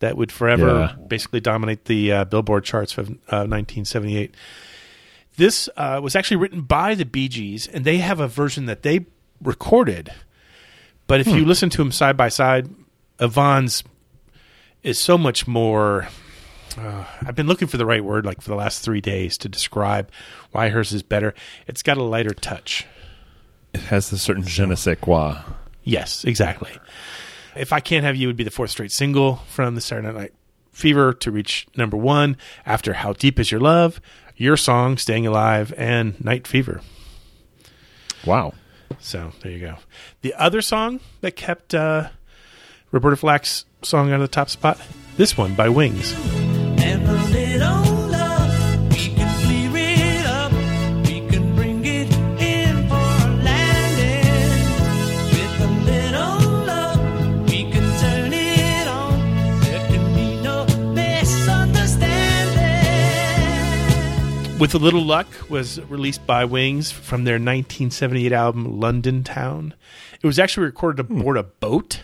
that 0.00 0.16
would 0.16 0.32
forever 0.32 0.66
Yeah. 0.98 1.04
basically 1.06 1.40
dominate 1.40 1.84
the 1.84 2.12
uh, 2.12 2.24
Billboard 2.24 2.64
charts 2.64 2.98
of 2.98 3.08
uh, 3.10 3.46
1978. 3.46 4.34
This 5.36 5.68
uh, 5.76 6.00
was 6.02 6.14
actually 6.16 6.38
written 6.38 6.62
by 6.62 6.94
the 6.94 7.04
Bee 7.04 7.28
Gees, 7.28 7.66
and 7.68 7.84
they 7.84 7.98
have 7.98 8.20
a 8.20 8.28
version 8.28 8.66
that 8.66 8.82
they 8.82 9.06
recorded. 9.40 10.12
But 11.06 11.20
if 11.20 11.26
you 11.28 11.44
listen 11.44 11.70
to 11.70 11.78
them 11.78 11.92
side 11.92 12.16
by 12.16 12.28
side, 12.28 12.68
Yvonne's 13.20 13.82
is 14.82 14.98
so 14.98 15.16
much 15.16 15.46
more. 15.46 16.08
Uh, 16.76 17.04
I've 17.24 17.36
been 17.36 17.46
looking 17.46 17.68
for 17.68 17.76
the 17.76 17.86
right 17.86 18.02
word, 18.04 18.24
like 18.26 18.40
for 18.40 18.48
the 18.50 18.56
last 18.56 18.82
three 18.82 19.00
days, 19.00 19.38
to 19.38 19.48
describe 19.48 20.10
why 20.52 20.68
hers 20.70 20.92
is 20.92 21.02
better. 21.02 21.34
It's 21.66 21.82
got 21.82 21.98
a 21.98 22.02
lighter 22.02 22.34
touch. 22.34 22.86
It 23.74 23.80
has 23.82 24.10
a 24.12 24.18
certain 24.18 24.42
je 24.44 24.66
ne 24.66 24.74
sais 24.74 24.98
quoi. 25.00 25.38
Yes, 25.84 26.24
exactly. 26.24 26.72
If 27.56 27.72
I 27.72 27.80
Can't 27.80 28.04
Have 28.04 28.16
You 28.16 28.28
would 28.28 28.36
be 28.36 28.44
the 28.44 28.50
fourth 28.50 28.70
straight 28.70 28.92
single 28.92 29.36
from 29.48 29.74
the 29.74 29.80
Saturday 29.80 30.12
Night 30.12 30.32
Fever 30.72 31.12
to 31.12 31.30
reach 31.30 31.66
number 31.76 31.96
one 31.96 32.36
after 32.64 32.94
How 32.94 33.12
Deep 33.12 33.38
Is 33.38 33.50
Your 33.50 33.60
Love, 33.60 34.00
Your 34.36 34.56
Song, 34.56 34.96
Staying 34.96 35.26
Alive, 35.26 35.74
and 35.76 36.22
Night 36.24 36.46
Fever. 36.46 36.80
Wow. 38.24 38.54
So 38.98 39.32
there 39.42 39.52
you 39.52 39.60
go. 39.60 39.76
The 40.22 40.34
other 40.34 40.62
song 40.62 41.00
that 41.20 41.32
kept 41.32 41.74
uh, 41.74 42.08
Roberta 42.90 43.16
Flack's 43.16 43.64
song 43.82 44.10
out 44.10 44.16
of 44.16 44.20
the 44.20 44.28
top 44.28 44.48
spot, 44.48 44.80
this 45.16 45.36
one 45.36 45.54
by 45.54 45.68
Wings. 45.68 46.14
With 64.62 64.76
a 64.76 64.78
Little 64.78 65.04
Luck 65.04 65.26
was 65.50 65.80
released 65.80 66.24
by 66.24 66.44
Wings 66.44 66.92
from 66.92 67.24
their 67.24 67.34
1978 67.34 68.32
album 68.32 68.78
London 68.78 69.24
Town. 69.24 69.74
It 70.22 70.24
was 70.24 70.38
actually 70.38 70.66
recorded 70.66 71.04
hmm. 71.04 71.18
aboard 71.18 71.36
a 71.36 71.42
boat 71.42 72.02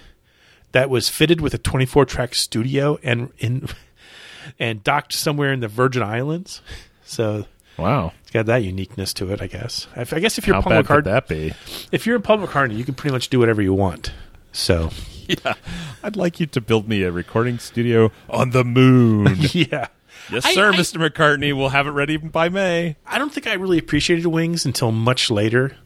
that 0.73 0.91
was 0.91 1.09
fitted 1.09 1.41
with 1.41 1.55
a 1.55 1.59
24 1.59 2.05
track 2.07 2.35
studio 2.35 2.99
and 3.05 3.31
in 3.39 3.69
and 4.59 4.83
docked 4.83 5.13
somewhere 5.13 5.53
in 5.53 5.61
the 5.61 5.69
Virgin 5.69 6.03
Islands. 6.03 6.61
So 7.05 7.47
Wow. 7.77 8.13
it's 8.23 8.33
got 8.33 8.47
that 8.47 8.65
uniqueness 8.65 9.15
to 9.15 9.33
it, 9.33 9.41
I 9.41 9.47
guess. 9.47 9.87
I 9.95 10.01
I 10.01 10.19
guess 10.19 10.37
if 10.37 10.49
you're 10.49 10.57
How 10.57 10.63
Paul 10.63 10.83
bad 10.83 10.85
McCartney, 10.85 11.05
that 11.05 11.29
be? 11.29 11.55
if 11.93 12.09
you're 12.09 12.17
in 12.17 12.23
Paul 12.23 12.39
McCartney, 12.39 12.77
you 12.77 12.85
can 12.85 12.95
pretty 12.95 13.13
much 13.13 13.29
do 13.29 13.39
whatever 13.39 13.63
you 13.63 13.73
want. 13.73 14.11
So 14.51 14.91
Yeah. 15.45 15.55
I'd 16.03 16.17
like 16.17 16.41
you 16.41 16.47
to 16.47 16.61
build 16.61 16.89
me 16.89 17.03
a 17.03 17.13
recording 17.13 17.59
studio 17.59 18.11
on 18.31 18.51
the 18.51 18.65
moon. 18.65 19.37
yeah. 19.53 19.89
yes, 20.31 20.45
I- 20.47 20.55
sir, 20.55 20.73
I- 20.73 20.77
Mr. 20.77 21.07
McCartney. 21.07 21.55
We'll 21.57 21.69
have 21.69 21.87
it 21.87 21.91
ready 21.91 22.17
by 22.17 22.49
May. 22.49 22.97
I 23.07 23.19
don't 23.19 23.33
think 23.33 23.47
I 23.47 23.53
really 23.55 23.79
appreciated 23.79 24.27
Wings 24.27 24.65
until 24.65 24.91
much 24.91 25.31
later. 25.31 25.77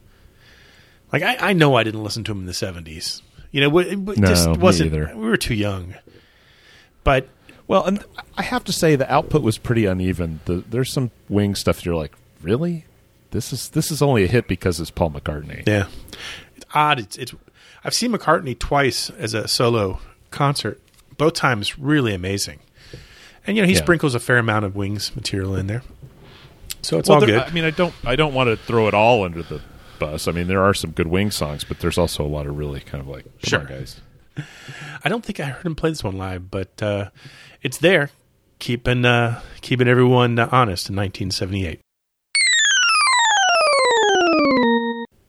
Like 1.11 1.23
I, 1.23 1.49
I 1.49 1.53
know 1.53 1.75
I 1.75 1.83
didn't 1.83 2.03
listen 2.03 2.23
to 2.23 2.31
him 2.31 2.39
in 2.39 2.45
the 2.45 2.53
seventies. 2.53 3.21
You 3.51 3.61
know, 3.61 3.77
it, 3.79 3.87
it 3.93 3.99
No, 4.17 4.27
just 4.27 4.47
me 4.49 4.57
wasn't. 4.57 4.93
either. 4.93 5.11
We 5.15 5.25
were 5.27 5.37
too 5.37 5.53
young. 5.53 5.95
But 7.03 7.27
Well, 7.67 7.83
and 7.85 8.03
I 8.37 8.43
have 8.43 8.63
to 8.63 8.71
say 8.73 8.95
the 8.95 9.11
output 9.13 9.43
was 9.43 9.57
pretty 9.57 9.85
uneven. 9.85 10.39
The, 10.45 10.63
there's 10.67 10.91
some 10.91 11.11
wing 11.29 11.53
stuff 11.55 11.85
you're 11.85 11.95
like, 11.95 12.13
really? 12.41 12.85
this 13.31 13.51
is 13.51 13.69
this 13.69 13.89
is 13.91 14.01
only 14.01 14.23
a 14.23 14.27
hit 14.27 14.47
because 14.47 14.79
it's 14.79 14.91
Paul 14.91 15.09
McCartney. 15.11 15.67
Yeah, 15.67 15.87
it's 16.55 16.65
odd. 16.73 16.99
It's 16.99 17.17
it's. 17.17 17.33
I've 17.83 17.93
seen 17.93 18.11
McCartney 18.13 18.57
twice 18.57 19.09
as 19.11 19.33
a 19.33 19.47
solo 19.47 19.99
concert. 20.31 20.79
Both 21.17 21.33
times 21.33 21.77
really 21.77 22.13
amazing, 22.13 22.59
and 23.45 23.55
you 23.55 23.61
know 23.63 23.67
he 23.67 23.73
Yeah. 23.75 23.79
sprinkles 23.81 24.15
a 24.15 24.19
fair 24.19 24.37
amount 24.37 24.65
of 24.65 24.75
Wings 24.75 25.15
material 25.15 25.55
in 25.55 25.67
there, 25.67 25.83
so 26.81 26.97
it's 26.97 27.07
Well, 27.07 27.19
all 27.19 27.25
there- 27.25 27.39
good. 27.39 27.47
I 27.47 27.51
mean, 27.51 27.65
I 27.65 27.69
don't 27.69 27.93
I 28.05 28.15
don't 28.15 28.33
want 28.33 28.47
to 28.49 28.55
throw 28.57 28.87
it 28.87 28.93
all 28.93 29.23
under 29.23 29.43
the 29.43 29.61
bus. 29.99 30.27
I 30.27 30.31
mean, 30.31 30.47
there 30.47 30.63
are 30.63 30.73
some 30.73 30.91
good 30.91 31.07
Wing 31.07 31.29
songs, 31.29 31.63
but 31.63 31.79
there's 31.79 31.97
also 31.99 32.25
a 32.25 32.27
lot 32.27 32.47
of 32.47 32.57
really 32.57 32.79
kind 32.79 33.01
of 33.01 33.07
like 33.07 33.25
Sure. 33.43 33.63
guys. 33.63 34.01
I 35.03 35.09
don't 35.09 35.23
think 35.23 35.39
I 35.39 35.43
heard 35.45 35.65
him 35.65 35.75
play 35.75 35.91
this 35.91 36.03
one 36.03 36.17
live, 36.17 36.49
but 36.49 36.81
uh, 36.81 37.09
it's 37.61 37.77
there, 37.77 38.09
keeping 38.57 39.05
uh, 39.05 39.39
keeping 39.61 39.87
everyone 39.87 40.39
uh, 40.39 40.49
honest 40.51 40.89
in 40.89 40.95
1978. 40.95 41.79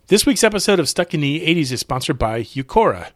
This 0.09 0.27
week's 0.27 0.45
episode 0.45 0.79
of 0.79 0.87
Stuck 0.87 1.15
in 1.15 1.23
the 1.23 1.41
80s 1.41 1.73
is 1.73 1.81
sponsored 1.81 2.19
by 2.19 2.43
Uqora. 2.43 3.13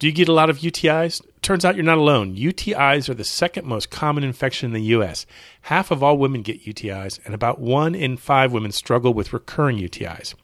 Do 0.00 0.08
you 0.08 0.12
get 0.12 0.26
a 0.26 0.32
lot 0.32 0.50
of 0.50 0.58
UTIs? 0.58 1.24
Turns 1.40 1.64
out 1.64 1.76
you're 1.76 1.84
not 1.84 1.98
alone. 1.98 2.34
UTIs 2.34 3.08
are 3.08 3.14
the 3.14 3.22
second 3.22 3.64
most 3.64 3.90
common 3.90 4.24
infection 4.24 4.66
in 4.66 4.72
the 4.72 4.88
U.S. 4.88 5.24
Half 5.62 5.92
of 5.92 6.02
all 6.02 6.18
women 6.18 6.42
get 6.42 6.64
UTIs, 6.64 7.20
and 7.24 7.32
about 7.32 7.60
one 7.60 7.94
in 7.94 8.16
five 8.16 8.50
women 8.50 8.72
struggle 8.72 9.14
with 9.14 9.32
recurring 9.32 9.78
UTIs. 9.78 10.34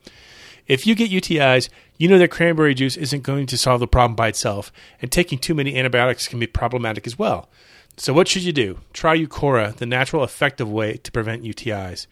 If 0.69 0.87
you 0.87 0.95
get 0.95 1.11
UTIs, 1.11 1.69
you 1.97 2.07
know 2.07 2.19
that 2.21 2.31
cranberry 2.31 2.75
juice 2.75 2.97
isn't 2.97 3.25
going 3.25 3.47
to 3.47 3.59
solve 3.59 3.81
the 3.81 3.89
problem 3.89 4.15
by 4.15 4.29
itself, 4.29 4.71
and 5.03 5.11
taking 5.11 5.41
too 5.41 5.53
many 5.53 5.77
antibiotics 5.77 6.29
can 6.29 6.39
be 6.39 6.47
problematic 6.47 7.09
as 7.09 7.19
well. 7.19 7.49
So, 7.97 8.13
what 8.13 8.29
should 8.29 8.45
you 8.45 8.53
do? 8.53 8.79
Try 8.93 9.19
Uqora, 9.19 9.75
the 9.75 9.85
natural, 9.85 10.23
effective 10.23 10.71
way 10.71 10.99
to 10.99 11.11
prevent 11.11 11.43
UTIs. 11.43 12.07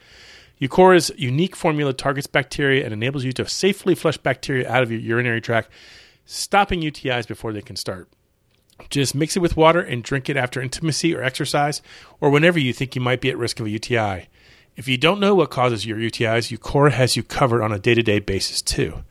Uqora's 0.60 1.10
unique 1.16 1.54
formula 1.54 1.92
targets 1.92 2.26
bacteria 2.26 2.84
and 2.84 2.92
enables 2.92 3.25
you 3.25 3.32
to 3.32 3.46
safely 3.48 3.94
flush 3.94 4.16
bacteria 4.16 4.68
out 4.70 4.82
of 4.82 4.90
your 4.90 5.00
urinary 5.00 5.40
tract, 5.40 5.68
stopping 6.25 6.80
UTIs 6.80 7.28
before 7.28 7.52
they 7.52 7.62
can 7.62 7.76
start. 7.76 8.08
Just 8.88 9.14
mix 9.14 9.36
it 9.36 9.40
with 9.40 9.56
water 9.56 9.80
and 9.80 10.02
drink 10.02 10.28
it 10.28 10.36
after 10.36 10.60
intimacy 10.60 11.14
or 11.14 11.22
exercise, 11.22 11.82
or 12.20 12.30
whenever 12.30 12.58
you 12.58 12.72
think 12.72 12.94
you 12.94 13.00
might 13.00 13.20
be 13.20 13.30
at 13.30 13.38
risk 13.38 13.60
of 13.60 13.66
a 13.66 13.70
UTI. 13.70 14.28
If 14.76 14.88
you 14.88 14.98
don't 14.98 15.20
know 15.20 15.34
what 15.34 15.50
causes 15.50 15.86
your 15.86 15.98
UTIs, 15.98 16.56
Uqora 16.56 16.92
has 16.92 17.16
you 17.16 17.22
covered 17.22 17.62
on 17.62 17.72
a 17.72 17.78
day 17.78 17.94
to 17.94 18.02
day 18.02 18.18
basis 18.18 18.60
too. 18.60 19.04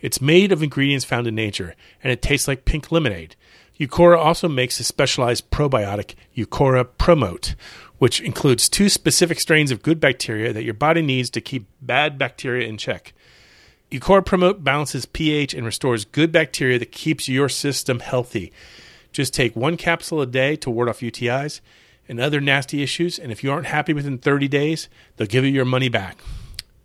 It's 0.00 0.20
made 0.20 0.52
of 0.52 0.62
ingredients 0.62 1.06
found 1.06 1.26
in 1.26 1.34
nature, 1.34 1.74
and 2.02 2.12
it 2.12 2.20
tastes 2.20 2.46
like 2.46 2.66
pink 2.66 2.92
lemonade. 2.92 3.34
Uqora 3.80 4.18
also 4.18 4.48
makes 4.48 4.78
a 4.80 4.84
specialized 4.84 5.50
probiotic, 5.50 6.14
Uqora 6.36 6.86
Promote, 6.98 7.54
which 7.98 8.20
includes 8.20 8.68
two 8.68 8.88
specific 8.88 9.40
strains 9.40 9.70
of 9.70 9.82
good 9.82 10.00
bacteria 10.00 10.52
that 10.52 10.64
your 10.64 10.74
body 10.74 11.02
needs 11.02 11.30
to 11.30 11.40
keep 11.40 11.66
bad 11.80 12.18
bacteria 12.18 12.68
in 12.68 12.76
check. 12.76 13.12
Uqora 13.90 14.24
Promote 14.24 14.64
balances 14.64 15.06
pH 15.06 15.54
and 15.54 15.64
restores 15.64 16.04
good 16.04 16.32
bacteria 16.32 16.78
that 16.78 16.92
keeps 16.92 17.28
your 17.28 17.48
system 17.48 18.00
healthy. 18.00 18.52
Just 19.12 19.32
take 19.32 19.54
one 19.54 19.76
capsule 19.76 20.20
a 20.20 20.26
day 20.26 20.56
to 20.56 20.70
ward 20.70 20.88
off 20.88 21.00
UTIs 21.00 21.60
and 22.08 22.20
other 22.20 22.40
nasty 22.40 22.82
issues, 22.82 23.18
and 23.18 23.32
if 23.32 23.42
you 23.42 23.50
aren't 23.50 23.66
happy 23.66 23.92
within 23.92 24.18
30 24.18 24.48
days, 24.48 24.88
they'll 25.16 25.26
give 25.26 25.44
you 25.44 25.50
your 25.50 25.64
money 25.64 25.88
back. 25.88 26.18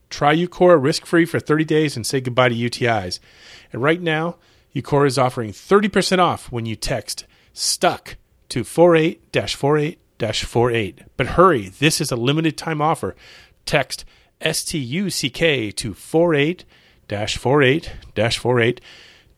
Try 0.10 0.36
Uqora 0.36 0.82
risk 0.82 1.06
free 1.06 1.26
for 1.26 1.40
30 1.40 1.66
days 1.66 1.96
and 1.96 2.06
say 2.06 2.22
goodbye 2.22 2.50
to 2.50 2.56
UTIs. 2.56 3.20
And 3.72 3.82
right 3.82 4.02
now, 4.02 4.38
Uqora 4.76 5.08
is 5.08 5.18
offering 5.18 5.52
30% 5.52 6.20
off 6.20 6.52
when 6.52 6.66
you 6.66 6.76
text 6.76 7.26
STUCK 7.54 8.16
to 8.50 8.64
48 8.64 9.32
48 10.22 10.46
48. 10.46 11.02
But 11.18 11.28
hurry, 11.28 11.70
this 11.70 12.00
is 12.00 12.12
a 12.12 12.16
limited 12.16 12.58
time 12.58 12.82
offer. 12.82 13.16
Text 13.66 14.06
STUCK 14.42 15.76
to 15.76 15.94
48 15.94 16.66
48 17.10 17.92
48 18.38 18.82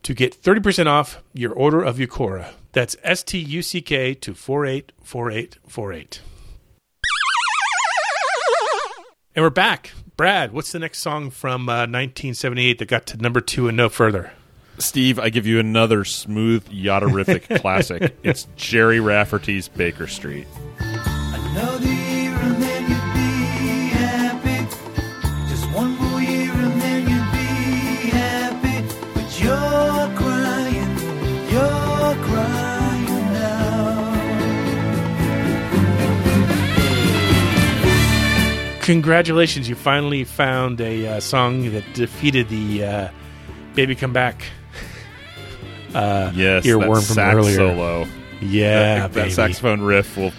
to 0.02 0.14
get 0.14 0.42
30% 0.42 0.86
off 0.86 1.22
your 1.32 1.52
order 1.52 1.82
of 1.82 1.96
Uqora. 1.96 2.52
That's 2.72 2.96
STUCK 2.96 4.20
to 4.20 4.34
48 4.34 4.92
48 5.02 5.58
48. 5.66 6.20
And 9.36 9.42
we're 9.42 9.50
back. 9.50 9.92
Brad, 10.16 10.52
what's 10.52 10.70
the 10.70 10.78
next 10.78 11.00
song 11.00 11.30
from 11.30 11.68
uh, 11.68 11.88
1978 11.88 12.78
that 12.78 12.86
got 12.86 13.06
to 13.06 13.16
number 13.16 13.40
two 13.40 13.66
and 13.66 13.76
no 13.76 13.88
further? 13.88 14.32
Steve, 14.78 15.18
I 15.18 15.30
give 15.30 15.46
you 15.46 15.58
another 15.60 16.04
smooth 16.04 16.66
yachterific 16.68 17.60
classic. 17.60 18.16
It's 18.22 18.46
Gerry 18.56 19.00
Rafferty's 19.00 19.68
Baker 19.68 20.06
Street. 20.06 20.46
Another 20.78 21.86
year 21.86 22.34
and 22.34 22.62
then 22.62 22.82
you'd 22.82 23.14
be 23.14 23.88
happy. 23.94 24.66
Just 25.48 25.70
one 25.70 25.92
more 25.96 26.20
year 26.20 26.52
and 26.52 26.80
then 26.80 27.02
you'd 27.02 27.32
be 27.32 28.10
happy. 28.10 28.84
But 29.14 29.40
you're 29.40 30.16
crying, 30.18 30.98
you're 31.50 32.16
crying 32.26 33.32
now. 33.32 34.12
Congratulations, 38.82 39.68
you 39.68 39.74
finally 39.76 40.24
found 40.24 40.80
a 40.80 41.06
uh, 41.06 41.20
song 41.20 41.70
that 41.72 41.84
defeated 41.94 42.48
the 42.48 42.84
uh, 42.84 43.08
Baby 43.74 43.94
Come 43.94 44.12
Back 44.12 44.42
uh, 45.94 46.32
Yes, 46.34 46.66
earworm 46.66 46.94
from 46.94 47.14
sax 47.14 47.36
earlier. 47.36 47.56
solo. 47.56 48.06
Yeah, 48.40 49.00
that, 49.08 49.12
baby. 49.14 49.28
that 49.28 49.34
saxophone 49.34 49.80
riff 49.82 50.16
will 50.16 50.32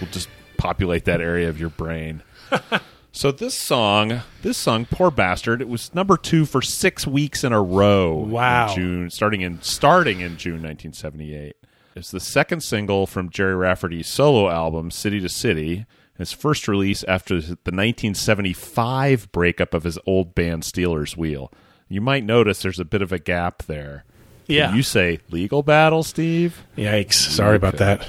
will 0.00 0.08
just 0.10 0.28
populate 0.56 1.04
that 1.06 1.20
area 1.20 1.48
of 1.48 1.58
your 1.60 1.70
brain. 1.70 2.22
so 3.12 3.30
this 3.32 3.54
song, 3.54 4.20
this 4.42 4.58
song, 4.58 4.86
poor 4.90 5.10
bastard, 5.10 5.60
it 5.62 5.68
was 5.68 5.94
number 5.94 6.16
two 6.16 6.44
for 6.44 6.60
six 6.60 7.06
weeks 7.06 7.44
in 7.44 7.52
a 7.52 7.62
row. 7.62 8.22
in 8.24 8.30
Wow. 8.30 8.74
June 8.74 9.10
starting 9.10 9.40
in 9.40 9.62
starting 9.62 10.20
in 10.20 10.36
June 10.36 10.62
1978. 10.62 11.56
It's 11.94 12.10
the 12.10 12.20
second 12.20 12.60
single 12.62 13.06
from 13.06 13.30
Gerry 13.30 13.54
Rafferty's 13.54 14.06
solo 14.08 14.50
album 14.50 14.90
City 14.90 15.18
to 15.20 15.28
City. 15.30 15.86
His 16.18 16.32
first 16.32 16.66
release 16.68 17.04
after 17.04 17.40
the 17.40 17.56
1975 18.30 19.30
breakup 19.32 19.74
of 19.74 19.84
his 19.84 19.98
old 20.06 20.34
band 20.34 20.64
Stealers 20.64 21.16
Wheel. 21.16 21.52
You 21.88 22.00
might 22.00 22.24
notice 22.24 22.62
there's 22.62 22.80
a 22.80 22.84
bit 22.84 23.02
of 23.02 23.12
a 23.12 23.18
gap 23.18 23.62
there. 23.64 24.04
Can 24.46 24.54
Yeah. 24.54 24.74
you 24.74 24.82
say 24.82 25.18
legal 25.30 25.62
battle, 25.62 26.02
Steve? 26.02 26.62
Yikes! 26.76 27.14
Sorry 27.14 27.56
about 27.56 27.76
that. 27.78 28.06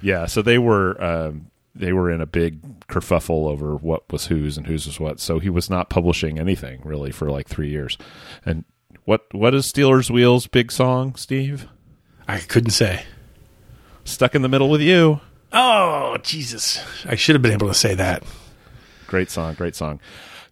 Yeah, 0.00 0.26
so 0.26 0.42
they 0.42 0.58
were 0.58 1.02
um, 1.02 1.50
they 1.74 1.92
were 1.92 2.10
in 2.10 2.20
a 2.20 2.26
big 2.26 2.80
kerfuffle 2.88 3.48
over 3.48 3.74
what 3.76 4.10
was 4.12 4.26
whose 4.26 4.56
and 4.56 4.66
whose 4.66 4.86
was 4.86 4.98
what. 5.00 5.20
So 5.20 5.38
he 5.38 5.48
was 5.50 5.70
not 5.70 5.88
publishing 5.90 6.38
anything 6.38 6.80
really 6.84 7.10
for 7.12 7.30
like 7.30 7.48
three 7.48 7.70
years. 7.70 7.96
And 8.44 8.64
what 9.04 9.22
what 9.32 9.54
is 9.54 9.66
Stealers 9.66 10.10
Wheels' 10.10 10.46
big 10.46 10.70
song, 10.72 11.14
Steve? 11.16 11.66
I 12.28 12.38
couldn't 12.38 12.70
say. 12.70 13.04
Stuck 14.04 14.34
in 14.34 14.42
the 14.42 14.48
middle 14.48 14.68
with 14.70 14.80
you. 14.80 15.20
Oh 15.52 16.16
Jesus! 16.22 16.80
I 17.06 17.14
should 17.14 17.34
have 17.34 17.42
been 17.42 17.52
able 17.52 17.68
to 17.68 17.74
say 17.74 17.94
that. 17.94 18.22
Great 19.06 19.30
song, 19.30 19.54
great 19.54 19.76
song. 19.76 20.00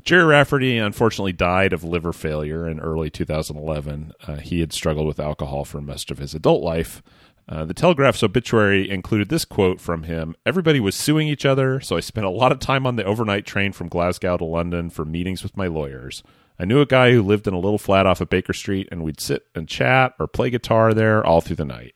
Gerry 0.05 0.25
Rafferty 0.25 0.79
unfortunately 0.79 1.33
died 1.33 1.73
of 1.73 1.85
liver 1.85 2.13
failure 2.13 2.69
in 2.69 2.81
early 2.81 3.11
2011. 3.11 4.13
Uh, 4.27 4.37
he 4.37 4.61
had 4.61 4.73
struggled 4.73 5.07
with 5.07 5.21
alcohol 5.21 5.65
for 5.65 5.81
most 5.81 6.11
of 6.11 6.19
his 6.19 6.35
adult 6.35 6.63
life. 6.63 7.03
Uh, 7.49 7.65
the 7.65 7.75
Telegraph's 7.75 8.23
obituary 8.23 8.89
included 8.89 9.29
this 9.29 9.45
quote 9.45 9.81
from 9.81 10.05
him 10.05 10.37
Everybody 10.47 10.79
was 10.79 10.95
suing 10.95 11.27
each 11.27 11.45
other, 11.45 11.81
so 11.81 11.97
I 11.97 12.01
spent 12.01 12.27
a 12.27 12.31
lot 12.31 12.53
of 12.53 12.61
time 12.61 12.87
on 12.87 12.97
the 12.97 13.05
overnight 13.05 13.45
train 13.45 13.73
from 13.73 13.89
Glasgow 13.89 14.37
to 14.37 14.45
London 14.45 14.89
for 14.91 15.05
meetings 15.05 15.43
with 15.43 15.57
my 15.57 15.67
lawyers. 15.67 16.23
I 16.59 16.65
knew 16.65 16.81
a 16.81 16.87
guy 16.87 17.11
who 17.13 17.23
lived 17.23 17.49
in 17.49 17.55
a 17.55 17.59
little 17.59 17.79
flat 17.79 18.07
off 18.07 18.21
of 18.21 18.29
Baker 18.29 18.53
Street, 18.53 18.87
and 18.93 19.03
we'd 19.03 19.19
sit 19.21 19.47
and 19.55 19.67
chat 19.67 20.15
or 20.21 20.27
play 20.29 20.51
guitar 20.51 20.93
there 20.95 21.25
all 21.27 21.41
through 21.41 21.57
the 21.57 21.65
night. 21.65 21.95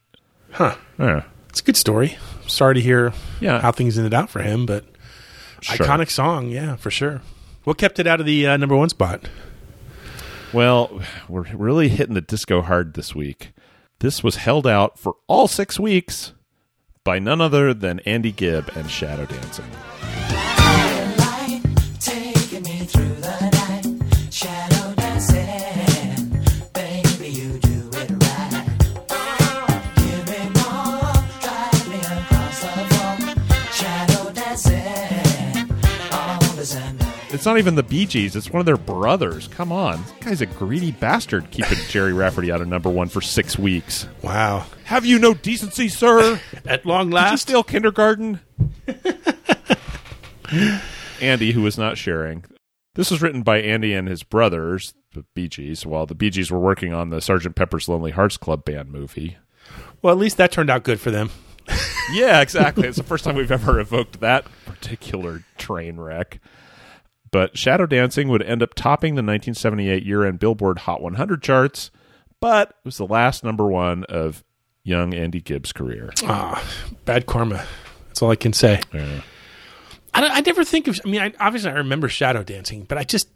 Huh? 0.52 0.76
Yeah. 0.98 1.24
It's 1.50 1.60
a 1.60 1.64
good 1.64 1.76
story. 1.76 2.16
Sorry 2.48 2.74
to 2.74 2.80
hear 2.80 3.12
Yeah. 3.40 3.60
how 3.60 3.70
things 3.72 3.96
ended 3.98 4.14
out 4.14 4.30
for 4.30 4.42
him, 4.42 4.66
but 4.66 4.84
Sure. 5.60 5.86
iconic 5.86 6.10
song, 6.10 6.48
yeah, 6.48 6.74
for 6.76 6.90
sure. 6.90 7.20
What 7.64 7.78
kept 7.78 7.98
it 7.98 8.06
out 8.06 8.20
of 8.20 8.26
the 8.26 8.46
uh, 8.46 8.56
number 8.58 8.76
one 8.76 8.90
spot? 8.90 9.28
Well, 10.52 11.00
we're 11.28 11.50
really 11.54 11.88
hitting 11.88 12.14
the 12.14 12.20
disco 12.20 12.62
hard 12.62 12.94
this 12.94 13.14
week. 13.14 13.52
This 14.00 14.22
was 14.22 14.36
held 14.36 14.66
out 14.66 14.98
for 14.98 15.16
all 15.26 15.48
six 15.48 15.80
weeks 15.80 16.32
by 17.04 17.18
none 17.18 17.40
other 17.40 17.72
than 17.72 18.00
Andy 18.00 18.32
Gibb 18.32 18.70
and 18.76 18.90
Shadow 18.90 19.24
Dancing. 19.24 19.64
It's 37.44 37.46
not 37.46 37.58
even 37.58 37.74
the 37.74 37.82
Bee 37.82 38.06
Gees, 38.06 38.36
it's 38.36 38.50
one 38.50 38.60
of 38.60 38.64
their 38.64 38.78
brothers. 38.78 39.48
Come 39.48 39.70
on. 39.70 40.00
This 40.00 40.12
guy's 40.12 40.40
a 40.40 40.46
greedy 40.46 40.92
bastard 40.92 41.50
keeping 41.50 41.76
Gerry 41.90 42.14
Rafferty 42.14 42.50
out 42.50 42.62
of 42.62 42.68
number 42.68 42.88
one 42.88 43.08
for 43.10 43.20
six 43.20 43.58
weeks. 43.58 44.08
Wow! 44.22 44.64
Have 44.84 45.04
you 45.04 45.18
no 45.18 45.34
decency, 45.34 45.90
sir? 45.90 46.40
At 46.64 46.86
long 46.86 47.08
Did 47.08 47.10
you 47.10 47.14
last, 47.16 47.42
steal 47.42 47.62
kindergarten? 47.62 48.40
Andy, 51.20 51.52
who 51.52 51.60
was 51.60 51.76
not 51.76 51.98
sharing, 51.98 52.46
This 52.94 53.10
was 53.10 53.20
written 53.20 53.42
by 53.42 53.60
Andy 53.60 53.92
and 53.92 54.08
his 54.08 54.22
brothers, 54.22 54.94
the 55.12 55.26
Bee 55.34 55.48
Gees, 55.48 55.84
while 55.84 56.06
the 56.06 56.14
Bee 56.14 56.30
Gees 56.30 56.50
were 56.50 56.58
working 56.58 56.94
on 56.94 57.10
the 57.10 57.18
Sgt. 57.18 57.54
Pepper's 57.54 57.90
Lonely 57.90 58.12
Hearts 58.12 58.38
Club 58.38 58.64
Band 58.64 58.90
movie. 58.90 59.36
Well, 60.00 60.14
at 60.14 60.18
least 60.18 60.38
that 60.38 60.50
turned 60.50 60.70
out 60.70 60.82
good 60.82 60.98
for 60.98 61.10
them. 61.10 61.28
Yeah, 62.10 62.40
exactly. 62.40 62.88
it's 62.88 62.96
the 62.96 63.02
first 63.02 63.22
time 63.22 63.36
we've 63.36 63.52
ever 63.52 63.80
evoked 63.80 64.20
that 64.20 64.46
particular 64.64 65.44
train 65.58 65.98
wreck. 65.98 66.40
But 67.34 67.58
Shadow 67.58 67.86
Dancing 67.86 68.28
would 68.28 68.44
end 68.44 68.62
up 68.62 68.74
topping 68.74 69.16
the 69.16 69.22
1978 69.22 70.04
year 70.04 70.24
end 70.24 70.38
Billboard 70.38 70.78
Hot 70.78 71.02
100 71.02 71.42
charts, 71.42 71.90
but 72.38 72.68
it 72.68 72.84
was 72.84 72.96
the 72.96 73.08
last 73.08 73.42
number 73.42 73.66
one 73.66 74.04
of 74.04 74.44
young 74.84 75.12
Andy 75.12 75.40
Gibbs' 75.40 75.72
career. 75.72 76.12
Ah, 76.22 76.64
bad 77.04 77.26
karma. 77.26 77.66
That's 78.06 78.22
all 78.22 78.30
I 78.30 78.36
can 78.36 78.52
say. 78.52 78.80
Yeah. 78.92 79.22
I, 80.14 80.28
I 80.28 80.40
never 80.42 80.62
think 80.62 80.86
of. 80.86 81.00
I 81.04 81.08
mean, 81.08 81.20
I, 81.20 81.32
obviously, 81.40 81.72
I 81.72 81.74
remember 81.74 82.08
Shadow 82.08 82.44
Dancing, 82.44 82.84
but 82.84 82.98
I 82.98 83.02
just 83.02 83.28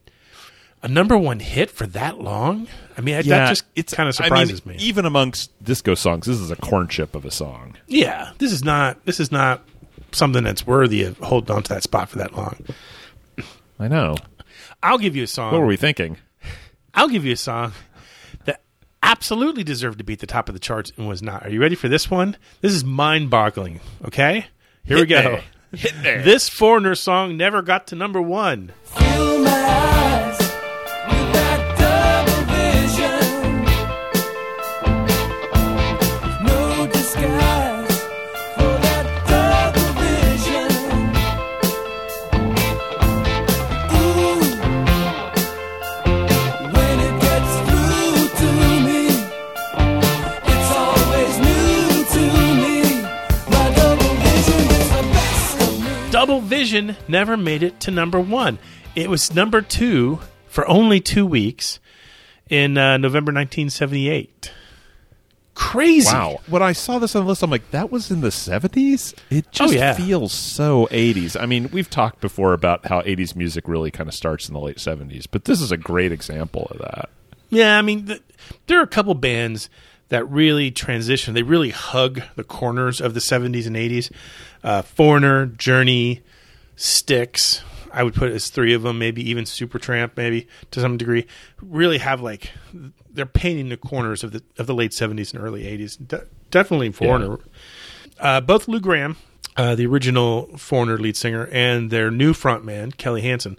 a 0.81 0.87
number 0.87 1.19
one 1.19 1.41
hit 1.41 1.69
for 1.69 1.89
that 1.89 2.21
long. 2.21 2.69
I 2.97 3.01
mean, 3.01 3.17
that 3.17 3.49
just 3.49 3.65
it's 3.75 3.95
kind 3.95 4.09
of 4.09 4.15
I 4.21 4.23
mean, 4.23 4.29
surprises 4.29 4.65
me. 4.65 4.77
Even 4.79 5.07
amongst 5.07 5.51
disco 5.65 5.97
songs, 5.97 6.25
this 6.25 6.39
is 6.39 6.53
a 6.53 6.57
corn 6.57 6.87
chip 6.87 7.17
of 7.17 7.25
a 7.25 7.33
song. 7.33 7.77
Yeah, 7.89 8.31
this 8.39 8.53
is 8.53 8.63
not. 8.63 9.05
This 9.07 9.19
is 9.19 9.33
not 9.33 9.65
something 10.13 10.45
that's 10.45 10.65
worthy 10.65 11.03
of 11.03 11.19
holding 11.19 11.57
on 11.57 11.65
to 11.65 11.75
that 11.75 11.83
spot 11.83 12.11
for 12.11 12.19
that 12.19 12.37
long. 12.37 12.65
I 13.79 13.89
know. 13.89 14.17
I'll 14.83 14.99
give 14.99 15.15
you 15.17 15.25
a 15.25 15.29
song. 15.29 15.53
What 15.53 15.61
were 15.61 15.67
we 15.67 15.77
thinking? 15.77 16.17
I'll 16.95 17.09
give 17.09 17.25
you 17.25 17.33
a 17.33 17.37
song 17.37 17.73
that 18.45 18.63
absolutely 19.03 19.63
deserved 19.63 19.99
to 19.99 20.05
be 20.05 20.15
at 20.15 20.19
the 20.19 20.27
top 20.27 20.49
of 20.49 20.55
the 20.55 20.59
charts 20.61 20.93
and 20.97 21.07
was 21.09 21.23
not. 21.23 21.47
Are 21.47 21.51
you 21.51 21.61
ready 21.61 21.77
for 21.77 21.89
this 21.89 22.11
one? 22.11 22.37
This 22.61 22.73
is 22.73 22.85
mind-boggling. 22.85 23.81
Okay, 24.07 24.47
here 24.85 24.97
we 24.97 25.07
go. 25.07 25.37
me. 25.73 25.79
Hit 25.79 25.97
me. 25.97 26.23
This 26.23 26.49
foreigner 26.49 26.95
song 26.95 27.37
never 27.37 27.63
got 27.63 27.87
to 27.89 27.95
number 27.97 28.21
one. 28.23 28.73
Vision 56.49 56.97
never 57.07 57.37
made 57.37 57.63
it 57.63 57.79
to 57.81 57.91
number 57.91 58.19
one. 58.19 58.59
It 58.97 59.11
was 59.11 59.35
number 59.35 59.61
two 59.61 60.21
for 60.49 60.67
only 60.69 60.99
two 61.01 61.27
weeks 61.27 61.79
in 62.49 62.79
uh, 62.79 62.97
November 62.97 63.31
1978. 63.33 64.53
Crazy. 65.55 66.07
Wow. 66.07 66.39
When 66.47 66.63
I 66.63 66.73
saw 66.73 66.99
this 67.01 67.17
on 67.17 67.25
the 67.25 67.29
list, 67.29 67.43
I'm 67.43 67.51
like, 67.51 67.71
that 67.73 67.91
was 67.91 68.11
in 68.11 68.21
the 68.21 68.29
70s? 68.29 69.13
It 69.29 69.51
just 69.51 69.73
Oh, 69.75 69.77
yeah. 69.77 69.93
feels 69.95 70.33
so 70.33 70.87
80s. 70.91 71.41
I 71.41 71.47
mean, 71.47 71.69
we've 71.73 71.91
talked 71.91 72.21
before 72.21 72.53
about 72.53 72.87
how 72.87 73.03
80s 73.03 73.35
music 73.35 73.67
really 73.67 73.91
kind 73.91 74.09
of 74.09 74.15
starts 74.15 74.49
in 74.49 74.55
the 74.55 74.61
late 74.61 74.77
70s, 74.77 75.27
but 75.31 75.45
this 75.47 75.61
is 75.61 75.73
a 75.73 75.77
great 75.77 76.13
example 76.13 76.69
of 76.71 76.79
that. 76.79 77.11
Yeah, 77.51 77.77
I 77.77 77.83
mean, 77.83 78.07
th- 78.07 78.23
there 78.69 78.79
are 78.79 78.85
a 78.85 78.87
couple 78.89 79.15
bands 79.15 79.69
that 80.11 80.25
really 80.31 80.71
transition. 80.71 81.35
They 81.35 81.43
really 81.43 81.71
hug 81.71 82.23
the 82.37 82.45
corners 82.45 83.01
of 83.01 83.15
the 83.15 83.21
70s 83.21 83.67
and 83.67 83.75
80s. 83.77 84.11
Uh, 84.63 84.83
Foreigner, 84.83 85.47
Journey, 85.47 86.23
Styx. 86.79 87.63
I 87.93 88.03
would 88.03 88.15
put 88.15 88.31
it 88.31 88.35
as 88.35 88.49
three 88.51 88.75
of 88.75 88.83
them, 88.83 88.99
maybe 88.99 89.29
even 89.29 89.45
Supertramp, 89.45 90.13
maybe 90.17 90.47
to 90.71 90.81
some 90.81 90.97
degree. 90.97 91.27
Really 91.61 91.99
have 91.99 92.21
like 92.21 92.53
they're 93.11 93.27
painting 93.27 93.69
the 93.69 93.77
corners 93.77 94.23
of 94.23 94.33
the 94.33 94.43
of 94.59 94.67
the 94.67 94.75
late 94.75 94.93
70s 94.93 95.35
and 95.35 95.43
early 95.43 95.65
80s. 95.65 96.07
De- 96.07 96.27
definitely 96.51 96.93
Foreigner. 96.93 97.39
Uh, 98.21 98.41
both 98.41 98.69
Lou 98.69 98.81
Gramm, 98.81 99.17
uh, 99.57 99.75
the 99.75 99.87
original 99.87 100.57
Foreigner 100.57 100.99
lead 100.99 101.17
singer, 101.17 101.49
and 101.51 101.91
their 101.91 102.11
new 102.11 102.33
frontman 102.33 102.97
Kelly 102.97 103.23
Hansen, 103.23 103.59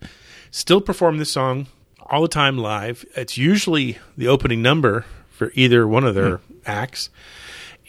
still 0.52 0.80
perform 0.82 1.18
this 1.18 1.32
song 1.32 1.68
all 2.06 2.22
the 2.22 2.28
time 2.28 2.58
live. 2.58 3.04
It's 3.16 3.38
usually 3.38 3.98
the 4.18 4.28
opening 4.28 4.62
number 4.62 5.06
for 5.30 5.52
either 5.56 5.88
one 5.88 6.04
of 6.04 6.16
their 6.16 6.40
acts. 6.66 7.10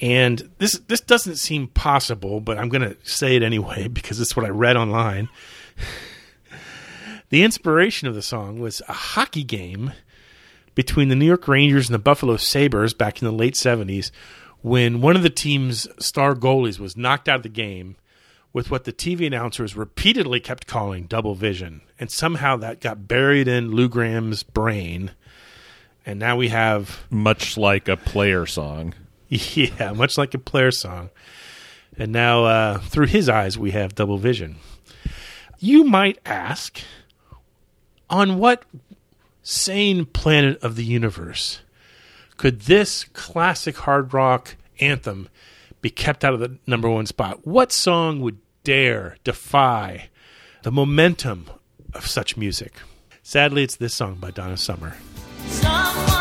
And 0.01 0.51
this 0.59 0.79
this 0.89 1.01
doesn't 1.01 1.37
seem 1.37 1.69
possible, 1.69 2.41
but 2.41 2.59
I'm 2.59 2.69
going 2.69 2.83
to 2.83 2.97
say 3.03 3.37
it 3.37 3.43
anyway 3.43 3.89
because 3.93 4.21
it's 4.21 4.37
what 4.37 4.47
I 4.47 4.51
read 4.51 4.77
online. 4.77 5.29
the 7.29 7.43
inspiration 7.43 8.09
of 8.09 8.15
the 8.15 8.23
song 8.23 8.59
was 8.59 8.83
a 8.89 8.93
hockey 8.93 9.45
game 9.45 9.93
between 10.75 11.09
the 11.09 11.17
New 11.17 11.27
York 11.27 11.47
Rangers 11.47 11.89
and 11.89 11.95
the 11.95 11.99
Buffalo 11.99 12.37
Sabres 12.37 12.95
back 12.95 13.21
in 13.21 13.27
the 13.27 13.33
late 13.33 13.55
70s 13.55 14.11
when 14.63 15.01
one 15.01 15.17
of 15.17 15.23
the 15.23 15.31
team's 15.31 15.87
star 15.99 16.35
goalies 16.35 16.79
was 16.79 16.97
knocked 16.97 17.29
out 17.29 17.37
of 17.37 17.43
the 17.43 17.49
game 17.49 17.97
with 18.53 18.71
what 18.71 18.85
the 18.85 18.93
TV 18.93 19.27
announcers 19.27 19.77
repeatedly 19.77 20.41
kept 20.41 20.67
calling 20.67 21.05
double 21.05 21.35
vision. 21.35 21.83
And 21.99 22.11
somehow 22.11 22.57
that 22.57 22.81
got 22.81 23.07
buried 23.07 23.49
in 23.49 23.71
Lou 23.71 23.89
Gramm's 23.89 24.43
brain. 24.43 25.13
And 26.05 26.19
now 26.19 26.37
we 26.37 26.49
have, 26.49 27.05
Much 27.11 27.57
like 27.57 27.89
a 27.89 27.97
player 27.97 28.47
song. 28.47 28.95
yeah, 29.55 29.93
much 29.93 30.19
like 30.19 30.35
a 30.35 30.39
player 30.39 30.73
song. 30.73 31.11
And 31.97 32.13
now 32.13 32.45
uh, 32.45 32.79
through 32.79 33.07
his 33.07 33.29
eyes, 33.29 33.57
we 33.57 33.71
have 33.71 33.95
double 33.95 34.19
vision. 34.19 34.57
You 35.59 35.85
might 35.85 36.19
ask, 36.27 36.81
on 38.09 38.39
what 38.39 38.65
sane 39.43 40.05
planet 40.05 40.61
of 40.63 40.77
the 40.77 40.85
universe 40.85 41.61
could 42.37 42.63
this 42.63 43.05
classic 43.05 43.77
hard 43.79 44.13
rock 44.13 44.57
anthem 44.81 45.29
be 45.81 45.91
kept 45.91 46.25
out 46.25 46.35
of 46.35 46.41
the 46.41 46.59
number 46.67 46.89
one 46.91 47.07
spot? 47.07 47.47
What 47.47 47.71
song 47.71 48.21
would 48.21 48.39
dare 48.65 49.17
defy 49.23 50.09
the 50.63 50.73
momentum 50.73 51.51
of 51.95 52.07
such 52.07 52.37
music? 52.37 52.73
Sadly, 53.23 53.63
it's 53.63 53.77
this 53.77 53.95
song 53.95 54.17
by 54.17 54.31
Donna 54.31 54.57
Summer. 54.57 54.97
Someone 55.47 56.20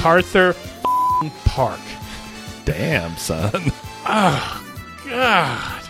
MacArthur 0.00 0.56
Park. 1.44 1.78
Damn, 2.64 3.14
son. 3.18 3.52
Oh, 4.12 4.66
God. 5.06 5.82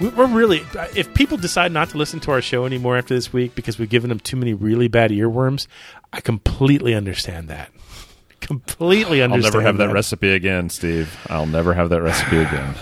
We- 0.00 0.08
We're 0.08 0.26
really. 0.26 0.64
If 0.96 1.12
people 1.12 1.36
decide 1.36 1.72
not 1.72 1.90
to 1.90 1.98
listen 1.98 2.20
to 2.20 2.30
our 2.30 2.40
show 2.40 2.64
anymore 2.64 2.96
after 2.96 3.14
this 3.14 3.34
week 3.34 3.54
because 3.54 3.78
we've 3.78 3.90
given 3.90 4.08
them 4.08 4.18
too 4.18 4.38
many 4.38 4.54
really 4.54 4.88
bad 4.88 5.10
earworms, 5.10 5.66
I 6.14 6.22
completely 6.22 6.94
understand 6.94 7.48
that. 7.48 7.70
Completely 8.40 9.20
understand. 9.20 9.44
I'll 9.44 9.52
never 9.52 9.62
have 9.62 9.76
that 9.76 9.92
recipe 9.92 10.30
again, 10.30 10.70
Steve. 10.70 11.14
I'll 11.28 11.46
never 11.46 11.74
have 11.74 11.90
that 11.90 12.00
recipe 12.00 12.38
again. 12.38 12.74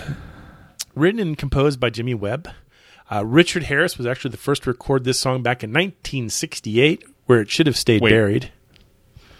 Written 0.95 1.19
and 1.19 1.37
composed 1.37 1.79
by 1.81 1.89
Jimmy 1.89 2.13
Webb. 2.13 2.47
Uh, 3.11 3.25
Richard 3.25 3.63
Harris 3.63 3.97
was 3.97 4.07
actually 4.07 4.31
the 4.31 4.37
first 4.37 4.63
to 4.63 4.69
record 4.69 5.03
this 5.03 5.19
song 5.19 5.43
back 5.43 5.61
in 5.61 5.71
1968, 5.71 7.03
where 7.25 7.41
it 7.41 7.49
should 7.49 7.67
have 7.67 7.77
stayed 7.77 8.01
Wait. 8.01 8.11
buried. 8.11 8.51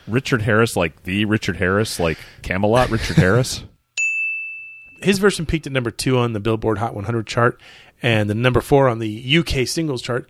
Richard 0.07 0.41
Harris, 0.43 0.75
like 0.75 1.03
the 1.03 1.25
Richard 1.25 1.57
Harris, 1.57 1.99
like 1.99 2.17
Camelot 2.41 2.89
Richard 2.89 3.17
Harris. 3.17 3.63
His 5.01 5.19
version 5.19 5.45
peaked 5.45 5.67
at 5.67 5.73
number 5.73 5.91
two 5.91 6.17
on 6.17 6.33
the 6.33 6.39
Billboard 6.39 6.77
Hot 6.77 6.95
100 6.95 7.27
chart 7.27 7.59
and 8.01 8.29
the 8.29 8.35
number 8.35 8.61
four 8.61 8.87
on 8.87 8.99
the 8.99 9.37
UK 9.37 9.67
singles 9.67 10.01
chart. 10.01 10.27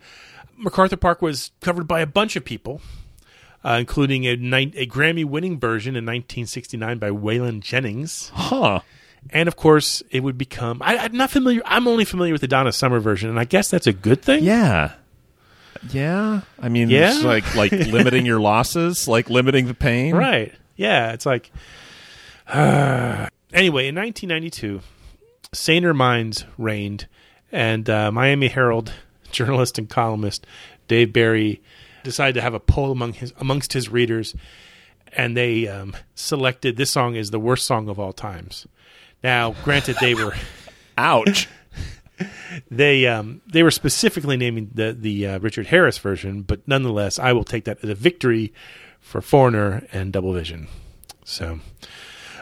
MacArthur 0.56 0.96
Park 0.96 1.22
was 1.22 1.50
covered 1.60 1.86
by 1.86 2.00
a 2.00 2.06
bunch 2.06 2.36
of 2.36 2.44
people, 2.44 2.80
uh, 3.64 3.76
including 3.78 4.26
a, 4.26 4.36
ni- 4.36 4.72
a 4.74 4.86
Grammy 4.86 5.24
winning 5.24 5.60
version 5.60 5.94
in 5.94 6.04
1969 6.04 6.98
by 6.98 7.10
Waylon 7.10 7.60
Jennings. 7.60 8.30
Huh. 8.34 8.80
And 9.30 9.48
of 9.48 9.56
course, 9.56 10.02
it 10.10 10.20
would 10.20 10.38
become. 10.38 10.80
I, 10.82 10.98
I'm 10.98 11.16
not 11.16 11.30
familiar. 11.30 11.60
I'm 11.64 11.88
only 11.88 12.04
familiar 12.04 12.32
with 12.32 12.40
the 12.40 12.48
Donna 12.48 12.72
Summer 12.72 13.00
version, 13.00 13.28
and 13.28 13.40
I 13.40 13.44
guess 13.44 13.70
that's 13.70 13.86
a 13.86 13.92
good 13.92 14.22
thing. 14.22 14.44
Yeah. 14.44 14.92
Yeah. 15.90 16.42
I 16.60 16.68
mean, 16.68 16.90
Yeah? 16.90 17.14
it's 17.14 17.24
like 17.24 17.54
like 17.54 17.72
limiting 17.72 18.26
your 18.26 18.40
losses, 18.40 19.06
like 19.08 19.30
limiting 19.30 19.66
the 19.66 19.74
pain. 19.74 20.14
Right. 20.14 20.52
Yeah. 20.76 21.12
It's 21.12 21.26
like. 21.26 21.50
anyway, 22.48 23.88
in 23.88 23.94
1992, 23.94 24.80
saner 25.52 25.94
minds 25.94 26.44
reigned, 26.58 27.06
and 27.50 27.88
uh, 27.90 28.12
Miami 28.12 28.48
Herald 28.48 28.92
journalist 29.32 29.78
and 29.78 29.88
columnist 29.88 30.46
Dave 30.88 31.12
Barry 31.12 31.62
decided 32.04 32.34
to 32.34 32.40
have 32.42 32.54
a 32.54 32.60
poll 32.60 32.92
among 32.92 33.14
his 33.14 33.32
amongst 33.38 33.72
his 33.72 33.88
readers, 33.88 34.34
and 35.12 35.36
they 35.36 35.66
um, 35.66 35.96
selected 36.14 36.76
this 36.76 36.90
song 36.90 37.16
as 37.16 37.30
the 37.30 37.40
worst 37.40 37.66
song 37.66 37.88
of 37.88 37.98
all 37.98 38.12
times. 38.12 38.66
Now, 39.24 39.54
granted, 39.64 39.96
they 40.00 40.14
were 40.14 40.34
Ouch. 40.98 41.48
They 42.70 43.06
um, 43.06 43.42
they 43.46 43.62
were 43.62 43.70
specifically 43.70 44.36
naming 44.36 44.70
the 44.74 44.92
the 44.98 45.26
uh, 45.26 45.38
Richard 45.38 45.66
Harris 45.66 45.98
version, 45.98 46.42
but 46.42 46.66
nonetheless, 46.66 47.18
I 47.18 47.32
will 47.32 47.44
take 47.44 47.64
that 47.64 47.78
as 47.82 47.90
a 47.90 47.94
victory 47.94 48.52
for 49.00 49.20
Foreigner 49.20 49.86
and 49.92 50.12
Double 50.12 50.32
Vision. 50.32 50.68
So, 51.24 51.60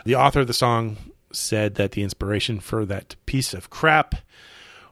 the 0.04 0.14
author 0.14 0.40
of 0.40 0.46
the 0.46 0.52
song 0.52 0.96
said 1.32 1.74
that 1.74 1.92
the 1.92 2.02
inspiration 2.02 2.60
for 2.60 2.84
that 2.87 3.16
piece 3.26 3.54
of 3.54 3.70
crap 3.70 4.14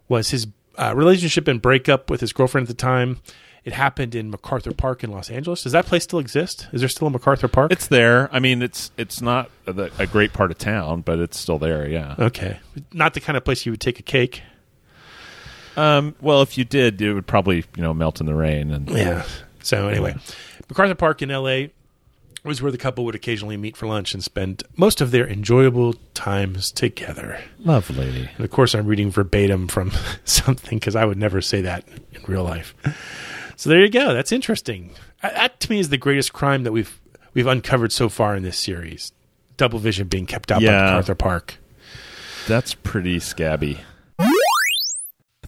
was 0.08 0.30
his 0.30 0.46
uh, 0.76 0.92
relationship 0.96 1.46
and 1.48 1.60
breakup 1.62 2.10
with 2.10 2.20
his 2.20 2.32
girlfriend 2.32 2.68
at 2.68 2.76
the 2.76 2.82
time. 2.82 3.20
It 3.64 3.74
happened 3.74 4.16
in 4.16 4.28
MacArthur 4.28 4.72
Park 4.72 5.04
in 5.04 5.12
Los 5.12 5.30
Angeles. 5.30 5.62
Does 5.62 5.70
that 5.70 5.86
place 5.86 6.02
still 6.02 6.18
exist? 6.18 6.66
Is 6.72 6.80
there 6.80 6.88
still 6.88 7.06
a 7.06 7.10
MacArthur 7.10 7.46
Park? 7.46 7.70
It's 7.70 7.86
there. 7.86 8.28
I 8.34 8.40
mean, 8.40 8.60
it's 8.60 8.90
it's 8.96 9.22
not 9.22 9.50
a, 9.66 9.90
a 10.00 10.06
great 10.06 10.32
part 10.32 10.50
of 10.50 10.58
town, 10.58 11.02
but 11.02 11.20
it's 11.20 11.38
still 11.38 11.58
there. 11.58 11.88
Yeah. 11.88 12.16
okay, 12.18 12.58
not 12.92 13.14
the 13.14 13.20
kind 13.20 13.36
of 13.36 13.44
place 13.44 13.64
you 13.64 13.72
would 13.72 13.80
take 13.80 14.00
a 14.00 14.02
cake. 14.02 14.42
Um, 15.76 16.14
well, 16.20 16.42
if 16.42 16.58
you 16.58 16.64
did, 16.64 17.00
it 17.00 17.14
would 17.14 17.26
probably 17.26 17.64
you 17.76 17.82
know 17.82 17.94
melt 17.94 18.20
in 18.20 18.26
the 18.26 18.34
rain. 18.34 18.70
And 18.70 18.88
Yeah. 18.90 19.24
So 19.62 19.88
anyway, 19.88 20.16
MacArthur 20.68 20.94
Park 20.94 21.22
in 21.22 21.30
L.A. 21.30 21.72
was 22.44 22.60
where 22.60 22.72
the 22.72 22.78
couple 22.78 23.04
would 23.04 23.14
occasionally 23.14 23.56
meet 23.56 23.76
for 23.76 23.86
lunch 23.86 24.12
and 24.14 24.22
spend 24.22 24.64
most 24.76 25.00
of 25.00 25.12
their 25.12 25.26
enjoyable 25.28 25.94
times 26.14 26.72
together. 26.72 27.38
Lovely. 27.60 28.28
And 28.36 28.44
of 28.44 28.50
course, 28.50 28.74
I'm 28.74 28.86
reading 28.86 29.10
verbatim 29.10 29.68
from 29.68 29.92
something 30.24 30.78
because 30.78 30.96
I 30.96 31.04
would 31.04 31.18
never 31.18 31.40
say 31.40 31.60
that 31.62 31.84
in 32.12 32.22
real 32.26 32.42
life. 32.44 32.74
So 33.56 33.70
there 33.70 33.80
you 33.80 33.90
go. 33.90 34.12
That's 34.12 34.32
interesting. 34.32 34.90
That 35.22 35.60
to 35.60 35.70
me 35.70 35.78
is 35.78 35.88
the 35.90 35.98
greatest 35.98 36.32
crime 36.32 36.64
that 36.64 36.72
we've 36.72 37.00
we've 37.34 37.46
uncovered 37.46 37.92
so 37.92 38.08
far 38.08 38.34
in 38.34 38.42
this 38.42 38.58
series. 38.58 39.12
Double 39.56 39.78
vision 39.78 40.08
being 40.08 40.26
kept 40.26 40.50
out 40.50 40.60
by 40.60 40.66
MacArthur 40.66 41.14
Park. 41.14 41.58
That's 42.48 42.74
pretty 42.74 43.20
scabby. 43.20 43.78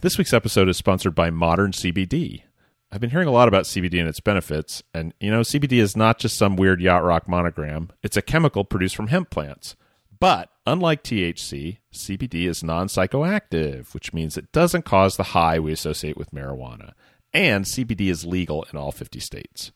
This 0.05 0.19
week's 0.19 0.35
episode 0.35 0.69
is 0.69 0.77
sponsored 0.77 1.15
by 1.15 1.31
Modern 1.31 1.71
CBD. 1.73 2.43
I've 2.93 3.01
been 3.01 3.09
hearing 3.09 3.27
a 3.27 3.33
lot 3.33 3.49
about 3.49 3.65
CBD 3.65 3.99
and 3.99 4.07
its 4.07 4.21
benefits, 4.21 4.83
and 4.93 5.15
you 5.19 5.31
know, 5.31 5.41
CBD 5.41 5.79
is 5.79 5.97
not 5.97 6.19
just 6.19 6.37
some 6.37 6.57
weird 6.57 6.83
yacht 6.83 7.03
rock 7.03 7.27
monogram, 7.27 7.89
it's 8.03 8.19
a 8.19 8.21
chemical 8.21 8.67
produced 8.67 8.97
from 8.97 9.07
hemp 9.07 9.31
plants. 9.31 9.77
But 10.21 10.51
unlike 10.67 11.05
THC, 11.05 11.79
CBD 11.91 12.47
is 12.47 12.63
non 12.63 12.89
psychoactive, 12.89 13.95
which 13.95 14.13
means 14.13 14.37
it 14.37 14.53
doesn't 14.53 14.85
cause 14.85 15.17
the 15.17 15.23
high 15.33 15.59
we 15.59 15.73
associate 15.73 16.19
with 16.19 16.33
marijuana. 16.33 16.93
And 17.33 17.65
CBD 17.65 18.11
is 18.11 18.27
legal 18.27 18.67
in 18.71 18.79
all 18.79 18.93
50 18.93 19.21
states. 19.21 19.73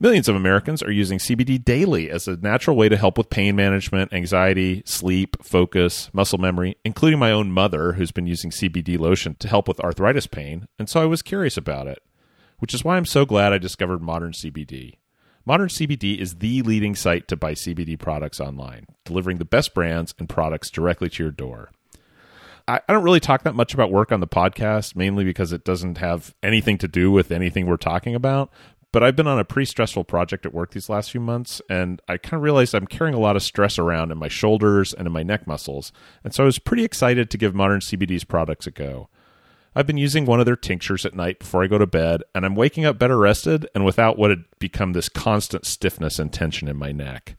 Millions 0.00 0.28
of 0.28 0.36
Americans 0.36 0.80
are 0.80 0.92
using 0.92 1.18
CBD 1.18 1.62
daily 1.62 2.08
as 2.08 2.28
a 2.28 2.36
natural 2.36 2.76
way 2.76 2.88
to 2.88 2.96
help 2.96 3.18
with 3.18 3.30
pain 3.30 3.56
management, 3.56 4.12
anxiety, 4.12 4.80
sleep, 4.86 5.36
focus, 5.42 6.08
muscle 6.12 6.38
memory, 6.38 6.76
including 6.84 7.18
my 7.18 7.32
own 7.32 7.50
mother, 7.50 7.94
who's 7.94 8.12
been 8.12 8.28
using 8.28 8.52
CBD 8.52 8.96
lotion 8.96 9.34
to 9.40 9.48
help 9.48 9.66
with 9.66 9.80
arthritis 9.80 10.28
pain. 10.28 10.68
And 10.78 10.88
so 10.88 11.02
I 11.02 11.06
was 11.06 11.20
curious 11.20 11.56
about 11.56 11.88
it, 11.88 12.00
which 12.60 12.74
is 12.74 12.84
why 12.84 12.96
I'm 12.96 13.06
so 13.06 13.26
glad 13.26 13.52
I 13.52 13.58
discovered 13.58 14.00
Modern 14.00 14.30
CBD. 14.30 14.98
Modern 15.44 15.68
CBD 15.68 16.16
is 16.16 16.36
the 16.36 16.62
leading 16.62 16.94
site 16.94 17.26
to 17.26 17.36
buy 17.36 17.54
CBD 17.54 17.98
products 17.98 18.38
online, 18.38 18.86
delivering 19.04 19.38
the 19.38 19.44
best 19.44 19.74
brands 19.74 20.14
and 20.16 20.28
products 20.28 20.70
directly 20.70 21.08
to 21.08 21.24
your 21.24 21.32
door. 21.32 21.72
I, 22.68 22.80
don't 22.86 23.02
really 23.02 23.18
talk 23.18 23.44
that 23.44 23.54
much 23.54 23.72
about 23.72 23.90
work 23.90 24.12
on 24.12 24.20
the 24.20 24.26
podcast, 24.26 24.94
mainly 24.94 25.24
because 25.24 25.52
it 25.52 25.64
doesn't 25.64 25.96
have 25.98 26.34
anything 26.42 26.76
to 26.78 26.86
do 26.86 27.10
with 27.10 27.32
anything 27.32 27.66
we're 27.66 27.78
talking 27.78 28.14
about. 28.14 28.50
But 28.90 29.02
I've 29.02 29.16
been 29.16 29.26
on 29.26 29.38
a 29.38 29.44
pretty 29.44 29.66
stressful 29.66 30.04
project 30.04 30.46
at 30.46 30.54
work 30.54 30.70
these 30.70 30.88
last 30.88 31.10
few 31.10 31.20
months, 31.20 31.60
and 31.68 32.00
I 32.08 32.16
kind 32.16 32.34
of 32.34 32.42
realized 32.42 32.74
I'm 32.74 32.86
carrying 32.86 33.14
a 33.14 33.20
lot 33.20 33.36
of 33.36 33.42
stress 33.42 33.78
around 33.78 34.10
in 34.10 34.18
my 34.18 34.28
shoulders 34.28 34.94
and 34.94 35.06
in 35.06 35.12
my 35.12 35.22
neck 35.22 35.46
muscles. 35.46 35.92
And 36.24 36.32
so 36.32 36.42
I 36.42 36.46
was 36.46 36.58
pretty 36.58 36.84
excited 36.84 37.30
to 37.30 37.38
give 37.38 37.54
Modern 37.54 37.80
CBD's 37.80 38.24
products 38.24 38.66
a 38.66 38.70
go. 38.70 39.10
I've 39.74 39.86
been 39.86 39.98
using 39.98 40.24
one 40.24 40.40
of 40.40 40.46
their 40.46 40.56
tinctures 40.56 41.04
at 41.04 41.14
night 41.14 41.38
before 41.40 41.62
I 41.62 41.66
go 41.66 41.76
to 41.76 41.86
bed, 41.86 42.22
and 42.34 42.46
I'm 42.46 42.56
waking 42.56 42.86
up 42.86 42.98
better 42.98 43.18
rested 43.18 43.68
and 43.74 43.84
without 43.84 44.18
what 44.18 44.30
had 44.30 44.44
become 44.58 44.94
this 44.94 45.10
constant 45.10 45.66
stiffness 45.66 46.18
and 46.18 46.32
tension 46.32 46.66
in 46.66 46.76
my 46.76 46.90
neck. 46.90 47.36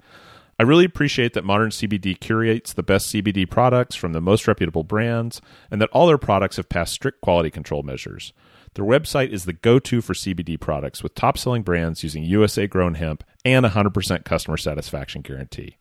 I 0.59 0.63
really 0.63 0.85
appreciate 0.85 1.33
that 1.33 1.45
Modern 1.45 1.71
CBD 1.71 2.19
curates 2.19 2.73
the 2.73 2.83
best 2.83 3.11
CBD 3.11 3.49
products 3.49 3.95
from 3.95 4.13
the 4.13 4.21
most 4.21 4.47
reputable 4.47 4.83
brands, 4.83 5.41
and 5.71 5.81
that 5.81 5.89
all 5.91 6.05
their 6.05 6.17
products 6.19 6.57
have 6.57 6.69
passed 6.69 6.93
strict 6.93 7.21
quality 7.21 7.49
control 7.49 7.81
measures. 7.81 8.33
Their 8.79 8.87
website 8.87 9.31
is 9.31 9.43
the 9.43 9.51
go 9.51 9.77
to 9.77 9.99
for 9.99 10.13
CBD 10.13 10.57
products 10.57 11.03
with 11.03 11.13
top 11.13 11.37
selling 11.37 11.63
brands 11.63 12.01
using 12.01 12.23
USA 12.23 12.65
grown 12.65 12.93
hemp 12.93 13.25
and 13.43 13.65
100% 13.65 14.23
customer 14.23 14.55
satisfaction 14.55 15.21
guarantee. 15.21 15.75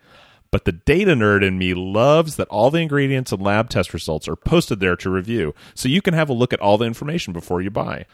But 0.51 0.65
the 0.65 0.73
data 0.73 1.13
nerd 1.13 1.47
in 1.47 1.59
me 1.59 1.75
loves 1.75 2.35
that 2.35 2.49
all 2.49 2.73
the 2.73 2.81
ingredients 2.81 3.31
and 3.31 3.41
lab 3.41 3.71
test 3.71 3.95
results 3.95 4.27
are 4.27 4.35
posted 4.35 4.81
there 4.81 4.97
to 4.97 5.11
review, 5.11 5.55
so 5.77 5.89
you 5.89 6.03
can 6.03 6.13
have 6.13 6.29
a 6.29 6.33
look 6.33 6.53
at 6.53 6.59
all 6.59 6.77
the 6.77 6.87
information 6.87 7.33
before 7.33 7.63
you 7.63 7.71
buy. 7.71 8.05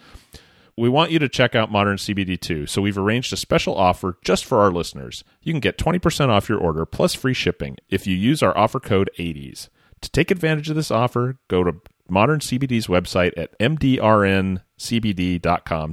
We 0.77 0.91
want 0.91 1.13
you 1.13 1.19
to 1.19 1.31
check 1.31 1.55
out 1.55 1.73
Modern 1.73 1.97
CBD 1.97 2.39
too, 2.39 2.67
so 2.67 2.83
we've 2.83 2.99
arranged 2.99 3.33
a 3.33 3.39
special 3.39 3.75
offer 3.75 4.19
just 4.23 4.45
for 4.45 4.59
our 4.59 4.71
listeners. 4.71 5.25
You 5.41 5.55
can 5.55 5.61
get 5.61 5.79
20% 5.79 6.29
off 6.29 6.51
your 6.51 6.59
order 6.59 6.85
plus 6.85 7.15
free 7.15 7.33
shipping 7.33 7.79
if 7.89 8.07
you 8.07 8.15
use 8.15 8.43
our 8.43 8.55
offer 8.55 8.81
code 8.81 9.09
80s. 9.19 9.71
To 10.03 10.11
take 10.11 10.31
advantage 10.31 10.69
of 10.69 10.77
this 10.77 10.91
offer, 10.91 11.39
go 11.49 11.65
to 11.65 11.77
Modern 12.15 12.39
CBD's 12.39 12.87
website 12.87 13.33
at 13.37 13.59
mdrncbd.com 13.59 14.63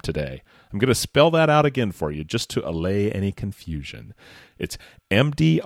today. 0.01 0.43
I'm 0.71 0.77
going 0.77 0.87
to 0.87 0.95
spell 0.95 1.31
that 1.31 1.49
out 1.49 1.65
again 1.65 1.91
for 1.91 2.11
you 2.11 2.23
just 2.23 2.51
to 2.51 2.63
allay 2.65 3.11
any 3.11 3.31
confusion. 3.31 4.13
It's 4.59 4.77
mdrncbd.com 5.09 5.59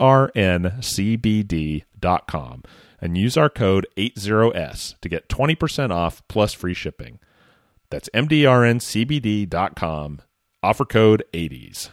and 3.02 3.18
use 3.18 3.36
our 3.36 3.50
code 3.50 3.86
80s 3.98 4.96
to 5.02 5.10
get 5.10 5.28
20% 5.28 5.92
off 5.92 6.26
plus 6.30 6.54
free 6.54 6.74
shipping. 6.74 7.20
That's 7.90 8.08
mdrncbd.com. 8.14 8.62
Offer 10.64 10.86
code 10.86 11.26
80s. 11.34 11.90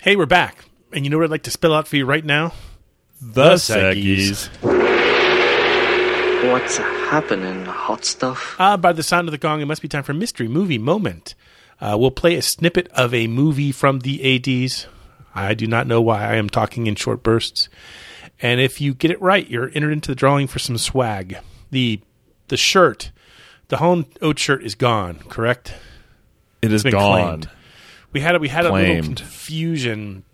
Hey, 0.00 0.16
we're 0.16 0.24
back. 0.24 0.64
And 0.94 1.04
you 1.04 1.10
know 1.10 1.18
what 1.18 1.24
I'd 1.24 1.30
like 1.30 1.42
to 1.42 1.50
spell 1.50 1.74
out 1.74 1.86
for 1.86 1.96
you 1.96 2.06
right 2.06 2.24
now? 2.24 2.54
The 3.20 3.56
Seggies. 3.56 4.48
What's 6.42 6.76
happening, 6.76 7.64
hot 7.66 8.04
stuff? 8.04 8.56
Ah, 8.58 8.76
by 8.76 8.92
the 8.92 9.04
sound 9.04 9.28
of 9.28 9.32
the 9.32 9.38
gong, 9.38 9.60
it 9.60 9.66
must 9.66 9.80
be 9.80 9.86
time 9.86 10.02
for 10.02 10.12
Mystery 10.12 10.48
Movie 10.48 10.76
Moment. 10.76 11.36
Uh, 11.80 11.96
we'll 11.96 12.10
play 12.10 12.34
a 12.34 12.42
snippet 12.42 12.88
of 12.88 13.14
a 13.14 13.28
movie 13.28 13.70
from 13.70 14.00
the 14.00 14.18
80s. 14.18 14.86
I 15.36 15.54
do 15.54 15.68
not 15.68 15.86
know 15.86 16.02
why 16.02 16.24
I 16.24 16.34
am 16.34 16.50
talking 16.50 16.88
in 16.88 16.96
short 16.96 17.22
bursts. 17.22 17.68
And 18.40 18.60
if 18.60 18.80
you 18.80 18.92
get 18.92 19.12
it 19.12 19.22
right, 19.22 19.48
you're 19.48 19.70
entered 19.72 19.92
into 19.92 20.10
the 20.10 20.16
drawing 20.16 20.48
for 20.48 20.58
some 20.58 20.78
swag. 20.78 21.38
The 21.70 22.00
the 22.48 22.56
shirt, 22.56 23.12
the 23.68 23.76
Hone 23.76 24.06
Oat 24.20 24.40
shirt 24.40 24.64
is 24.64 24.74
gone, 24.74 25.20
correct? 25.28 25.74
It 26.60 26.72
is 26.72 26.82
been 26.82 26.90
gone. 26.90 27.22
claimed. 27.22 27.50
We 28.12 28.20
had 28.20 28.34
a, 28.34 28.38
we 28.40 28.48
had 28.48 28.66
a 28.66 28.72
little 28.72 29.02
confusion 29.04 30.24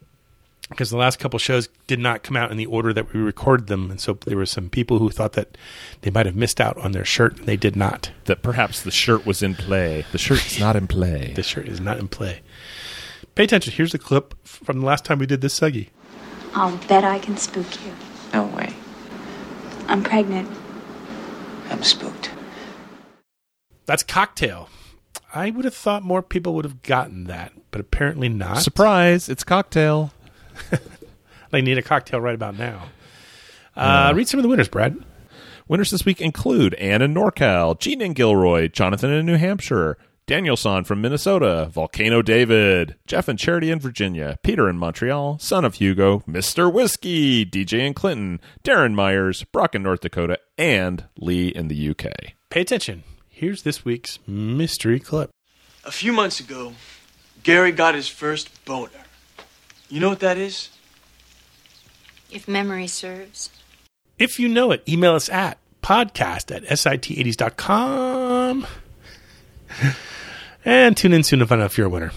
because 0.69 0.91
the 0.91 0.97
last 0.97 1.19
couple 1.19 1.39
shows 1.39 1.69
did 1.87 1.99
not 1.99 2.23
come 2.23 2.37
out 2.37 2.51
in 2.51 2.57
the 2.57 2.67
order 2.67 2.93
that 2.93 3.13
we 3.13 3.21
recorded 3.21 3.67
them, 3.67 3.91
and 3.91 4.01
so 4.01 4.15
there 4.27 4.37
were 4.37 4.47
some 4.47 4.69
people 4.69 4.99
who 4.99 5.11
thought 5.11 5.33
that 5.33 5.57
they 6.03 6.11
might 6.11 6.27
have 6.27 6.37
missed 6.37 6.61
out 6.61 6.77
on 6.79 6.93
their 6.93 7.05
shirt, 7.05 7.39
and 7.39 7.47
they 7.47 7.57
did 7.57 7.77
not. 7.77 8.11
That 8.27 8.43
perhaps 8.43 8.83
the 8.83 8.91
shirt 8.91 9.25
was 9.25 9.43
in 9.43 9.55
play. 9.55 10.05
The 10.13 10.19
shirt 10.19 10.45
is 10.47 10.61
not 10.61 10.77
in 10.77 10.87
play. 10.87 11.33
the 11.37 11.43
shirt 11.43 11.69
is 11.69 11.81
not 11.81 11.99
in 11.99 12.09
play. 12.09 12.41
Pay 13.35 13.45
attention. 13.45 13.73
Here's 13.73 13.93
the 13.93 13.99
clip 13.99 14.35
from 14.47 14.81
the 14.81 14.87
last 14.87 15.05
time 15.05 15.19
we 15.19 15.27
did 15.27 15.41
this 15.41 15.59
Seggy. 15.59 15.89
I'll 16.55 16.77
bet 16.89 17.05
I 17.05 17.19
can 17.19 17.37
spook 17.37 17.67
you. 17.85 17.93
No 18.33 18.47
way. 18.47 18.75
I'm 19.87 20.03
pregnant. 20.03 20.51
I'm 21.71 21.83
spooked. 21.83 22.31
That's 23.87 24.03
Cocktail. 24.03 24.69
I 25.35 25.51
would 25.51 25.65
have 25.65 25.75
thought 25.75 26.03
more 26.03 26.23
people 26.23 26.55
would 26.55 26.65
have 26.65 26.83
gotten 26.83 27.25
that, 27.25 27.53
but 27.71 27.81
apparently 27.81 28.29
not. 28.29 28.63
Surprise! 28.63 29.29
It's 29.29 29.45
cocktail. 29.45 30.13
They 31.51 31.63
need 31.63 31.79
a 31.79 31.83
cocktail 31.83 32.21
right 32.21 32.35
about 32.35 32.59
now. 32.59 32.89
Uh, 33.77 34.13
read 34.15 34.29
some 34.29 34.39
of 34.39 34.43
the 34.43 34.49
winners, 34.49 34.69
Brad. 34.69 34.97
Winners 35.67 35.91
this 35.91 36.05
week 36.05 36.21
include 36.21 36.75
Anne 36.75 37.03
in 37.03 37.15
NorCal, 37.15 37.79
Gene 37.79 38.01
in 38.01 38.13
Gilroy, 38.13 38.69
Jonathan 38.69 39.11
in 39.11 39.27
New 39.27 39.37
Hampshire, 39.37 39.97
Danielson 40.27 40.85
from 40.85 41.01
Minnesota, 41.01 41.71
Volcano 41.73 42.21
David, 42.23 42.97
Jeff 43.07 43.29
and 43.29 43.39
Charity 43.39 43.71
in 43.71 43.81
Virginia, 43.81 44.39
Peter 44.43 44.69
in 44.69 44.79
Montreal, 44.79 45.39
Son 45.39 45.65
of 45.65 45.77
Hugo, 45.77 46.23
Mr. 46.29 46.73
Whiskey, 46.73 47.47
DJ 47.47 47.87
in 47.87 47.95
Clinton, 47.95 48.41
Darren 48.65 48.95
Myers, 48.95 49.45
Brock 49.45 49.75
in 49.75 49.83
North 49.83 50.01
Dakota, 50.01 50.39
and 50.57 51.05
Lee 51.17 51.49
in 51.49 51.69
the 51.69 51.91
UK. 51.91 52.35
Pay 52.51 52.61
attention. 52.63 53.05
Here's 53.29 53.63
this 53.63 53.85
week's 53.85 54.19
mystery 54.27 55.01
clip. 55.01 55.31
A 55.85 55.91
few 55.93 56.13
months 56.13 56.41
ago, 56.41 56.73
Gary 57.43 57.73
got 57.73 57.95
his 57.95 58.09
first 58.09 58.65
boner. 58.65 58.91
You 59.89 60.01
know 60.01 60.11
what 60.11 60.21
that 60.21 60.37
is? 60.37 60.69
If 62.31 62.47
memory 62.47 62.87
serves. 62.87 63.51
If 64.19 64.39
you 64.39 64.49
know 64.49 64.73
it, 64.73 64.83
email 64.89 65.15
us 65.15 65.29
at 65.29 65.59
podcast 65.83 66.55
at 66.55 66.65
sit80s.com. 66.65 68.67
And 70.65 70.97
tune 70.97 71.15
in 71.15 71.23
soon 71.23 71.39
to 71.39 71.47
find 71.47 71.63
out 71.63 71.71
if 71.71 71.79
you're 71.79 71.87
a 71.87 71.91
winner. 71.91 72.13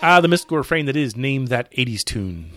Ah, 0.00 0.20
the 0.22 0.28
mystical 0.28 0.58
refrain 0.58 0.86
that 0.86 0.94
is 0.94 1.16
Name 1.16 1.46
That 1.46 1.72
80s 1.72 2.04
Tune. 2.04 2.50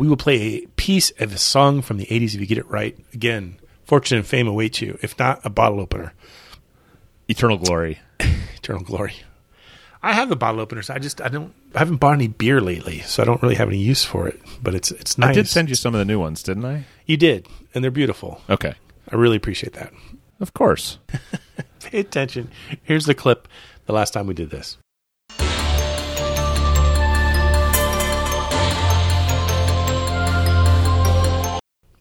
We 0.00 0.08
will 0.08 0.16
play 0.16 0.40
a 0.40 0.66
piece 0.76 1.12
of 1.20 1.32
a 1.32 1.38
song 1.38 1.80
from 1.80 1.98
the 1.98 2.06
80s 2.06 2.34
if 2.34 2.40
you 2.40 2.46
get 2.46 2.58
it 2.58 2.68
right. 2.68 2.98
Again, 3.14 3.58
fortune 3.84 4.18
and 4.18 4.26
fame 4.26 4.48
await 4.48 4.80
you. 4.80 4.98
If 5.00 5.16
not, 5.16 5.40
a 5.44 5.50
bottle 5.50 5.80
opener. 5.80 6.12
Eternal 7.28 7.58
Glory. 7.58 8.00
Eternal 8.70 8.84
Glory. 8.84 9.14
I 10.02 10.12
have 10.12 10.28
the 10.28 10.36
bottle 10.36 10.60
openers. 10.60 10.90
I 10.90 10.98
just 10.98 11.20
I 11.20 11.28
don't 11.28 11.52
I 11.74 11.80
haven't 11.80 11.96
bought 11.96 12.14
any 12.14 12.28
beer 12.28 12.60
lately, 12.60 13.00
so 13.00 13.22
I 13.22 13.26
don't 13.26 13.42
really 13.42 13.56
have 13.56 13.68
any 13.68 13.78
use 13.78 14.04
for 14.04 14.28
it. 14.28 14.40
But 14.62 14.74
it's 14.76 14.92
it's 14.92 15.18
nice. 15.18 15.30
I 15.30 15.32
did 15.32 15.48
send 15.48 15.68
you 15.68 15.74
some 15.74 15.92
of 15.92 15.98
the 15.98 16.04
new 16.04 16.20
ones, 16.20 16.42
didn't 16.42 16.64
I? 16.64 16.84
You 17.04 17.16
did, 17.16 17.48
and 17.74 17.82
they're 17.82 17.90
beautiful. 17.90 18.40
Okay. 18.48 18.74
I 19.10 19.16
really 19.16 19.36
appreciate 19.36 19.72
that. 19.72 19.92
Of 20.38 20.54
course. 20.54 20.98
Pay 21.80 21.98
attention. 21.98 22.50
Here's 22.84 23.06
the 23.06 23.14
clip 23.14 23.48
the 23.86 23.92
last 23.92 24.12
time 24.12 24.26
we 24.26 24.34
did 24.34 24.50
this. 24.50 24.78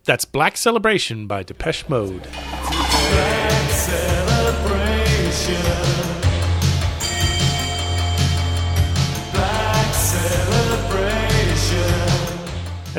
That's 0.06 0.26
Black 0.26 0.56
Celebration 0.56 1.28
by 1.28 1.44
Depeche 1.44 1.90
Mode. 1.90 2.28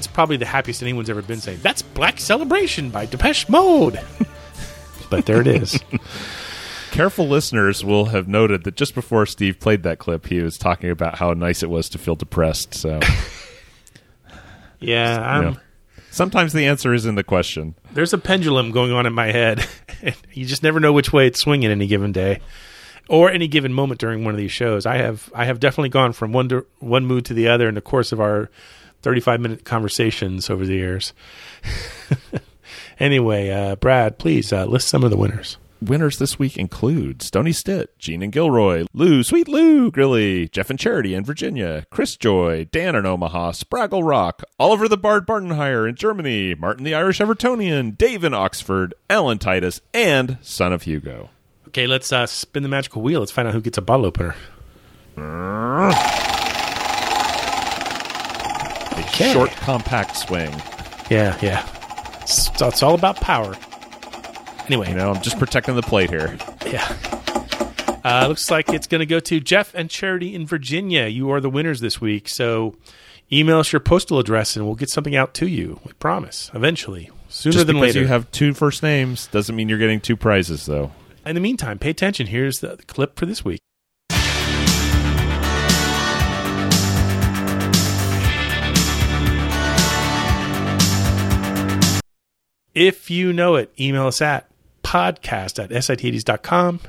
That's 0.00 0.06
probably 0.06 0.38
the 0.38 0.46
happiest 0.46 0.80
anyone's 0.80 1.10
ever 1.10 1.20
been 1.20 1.42
saying. 1.42 1.58
That's 1.60 1.82
Black 1.82 2.18
Celebration 2.18 2.88
by 2.88 3.04
Depeche 3.04 3.50
Mode. 3.50 4.00
but 5.10 5.26
there 5.26 5.42
it 5.42 5.46
is. 5.46 5.78
Careful 6.90 7.28
listeners 7.28 7.84
will 7.84 8.06
have 8.06 8.26
noted 8.26 8.64
that 8.64 8.76
just 8.76 8.94
before 8.94 9.26
Steve 9.26 9.60
played 9.60 9.82
that 9.82 9.98
clip, 9.98 10.24
he 10.24 10.40
was 10.40 10.56
talking 10.56 10.88
about 10.88 11.16
how 11.18 11.34
nice 11.34 11.62
it 11.62 11.68
was 11.68 11.90
to 11.90 11.98
feel 11.98 12.14
depressed. 12.14 12.72
So, 12.72 12.98
Yeah, 14.80 15.18
you 15.18 15.22
I'm, 15.22 15.44
know, 15.52 15.60
sometimes 16.10 16.54
the 16.54 16.64
answer 16.64 16.94
is 16.94 17.04
in 17.04 17.14
the 17.14 17.22
question. 17.22 17.74
there's 17.92 18.14
a 18.14 18.18
pendulum 18.18 18.70
going 18.70 18.92
on 18.92 19.04
in 19.04 19.12
my 19.12 19.30
head. 19.30 19.66
you 20.32 20.46
just 20.46 20.62
never 20.62 20.80
know 20.80 20.94
which 20.94 21.12
way 21.12 21.26
it's 21.26 21.42
swinging 21.42 21.70
any 21.70 21.86
given 21.86 22.12
day, 22.12 22.40
or 23.06 23.30
any 23.30 23.48
given 23.48 23.74
moment 23.74 24.00
during 24.00 24.24
one 24.24 24.32
of 24.32 24.38
these 24.38 24.50
shows. 24.50 24.86
I 24.86 24.96
have 24.96 25.30
I 25.34 25.44
have 25.44 25.60
definitely 25.60 25.90
gone 25.90 26.14
from 26.14 26.32
one 26.32 26.48
to, 26.48 26.66
one 26.78 27.04
mood 27.04 27.26
to 27.26 27.34
the 27.34 27.48
other 27.48 27.68
in 27.68 27.74
the 27.74 27.82
course 27.82 28.12
of 28.12 28.20
our 28.22 28.48
35 29.02 29.40
minute 29.40 29.64
conversations 29.64 30.50
over 30.50 30.66
the 30.66 30.74
years. 30.74 31.12
anyway, 33.00 33.50
uh, 33.50 33.76
Brad, 33.76 34.18
please 34.18 34.52
uh, 34.52 34.64
list 34.64 34.88
some 34.88 35.04
of 35.04 35.10
the 35.10 35.16
winners. 35.16 35.56
Winners 35.82 36.18
this 36.18 36.38
week 36.38 36.58
include 36.58 37.22
Stony 37.22 37.52
Stitt, 37.52 37.98
Gene 37.98 38.22
and 38.22 38.32
Gilroy, 38.32 38.84
Lou, 38.92 39.22
Sweet 39.22 39.48
Lou, 39.48 39.90
Grilly, 39.90 40.46
Jeff 40.48 40.68
and 40.68 40.78
Charity 40.78 41.14
in 41.14 41.24
Virginia, 41.24 41.86
Chris 41.90 42.16
Joy, 42.16 42.66
Dan 42.70 42.94
in 42.94 43.06
Omaha, 43.06 43.52
Spraggle 43.52 44.06
Rock, 44.06 44.42
Oliver 44.58 44.88
the 44.88 44.98
Bard 44.98 45.26
Bartenheier 45.26 45.88
in 45.88 45.94
Germany, 45.94 46.54
Martin 46.54 46.84
the 46.84 46.94
Irish 46.94 47.18
Evertonian, 47.18 47.96
Dave 47.96 48.24
in 48.24 48.34
Oxford, 48.34 48.92
Alan 49.08 49.38
Titus, 49.38 49.80
and 49.94 50.36
Son 50.42 50.74
of 50.74 50.82
Hugo. 50.82 51.30
Okay, 51.68 51.86
let's 51.86 52.12
uh, 52.12 52.26
spin 52.26 52.62
the 52.62 52.68
magical 52.68 53.00
wheel. 53.00 53.20
Let's 53.20 53.32
find 53.32 53.48
out 53.48 53.54
who 53.54 53.62
gets 53.62 53.78
a 53.78 53.82
bottle 53.82 54.04
opener. 54.04 54.34
Okay. 59.04 59.32
Short, 59.32 59.50
compact 59.52 60.16
swing. 60.16 60.50
Yeah, 61.10 61.36
yeah. 61.42 61.66
It's, 62.22 62.48
it's 62.60 62.82
all 62.82 62.94
about 62.94 63.16
power. 63.16 63.54
Anyway, 64.66 64.88
You 64.88 64.94
know, 64.94 65.10
I'm 65.10 65.20
just 65.22 65.38
protecting 65.38 65.74
the 65.74 65.82
plate 65.82 66.10
here. 66.10 66.36
Yeah. 66.66 66.86
Uh, 68.04 68.26
looks 68.28 68.50
like 68.50 68.68
it's 68.70 68.86
going 68.86 69.00
to 69.00 69.06
go 69.06 69.20
to 69.20 69.40
Jeff 69.40 69.74
and 69.74 69.90
Charity 69.90 70.34
in 70.34 70.46
Virginia. 70.46 71.06
You 71.06 71.30
are 71.32 71.40
the 71.40 71.50
winners 71.50 71.80
this 71.80 72.00
week. 72.00 72.28
So 72.28 72.76
email 73.32 73.58
us 73.58 73.72
your 73.72 73.80
postal 73.80 74.18
address 74.18 74.56
and 74.56 74.64
we'll 74.64 74.74
get 74.76 74.88
something 74.88 75.16
out 75.16 75.34
to 75.34 75.46
you. 75.48 75.80
We 75.84 75.92
promise. 75.94 76.50
Eventually. 76.54 77.10
Sooner 77.28 77.52
Just 77.52 77.66
than 77.66 77.76
because 77.76 77.94
later. 77.94 78.00
you 78.00 78.06
have 78.06 78.30
two 78.30 78.54
first 78.54 78.82
names 78.82 79.26
doesn't 79.28 79.54
mean 79.54 79.68
you're 79.68 79.78
getting 79.78 80.00
two 80.00 80.16
prizes, 80.16 80.66
though. 80.66 80.92
in 81.26 81.34
the 81.34 81.40
meantime, 81.40 81.78
pay 81.78 81.90
attention. 81.90 82.26
Here's 82.26 82.60
the, 82.60 82.76
the 82.76 82.82
clip 82.84 83.18
for 83.18 83.26
this 83.26 83.44
week. 83.44 83.60
If 92.80 93.10
you 93.10 93.34
know 93.34 93.56
it, 93.56 93.70
email 93.78 94.06
us 94.06 94.22
at 94.22 94.48
podcast 94.82 95.62
at 95.62 95.68
sit80s.com 95.68 96.80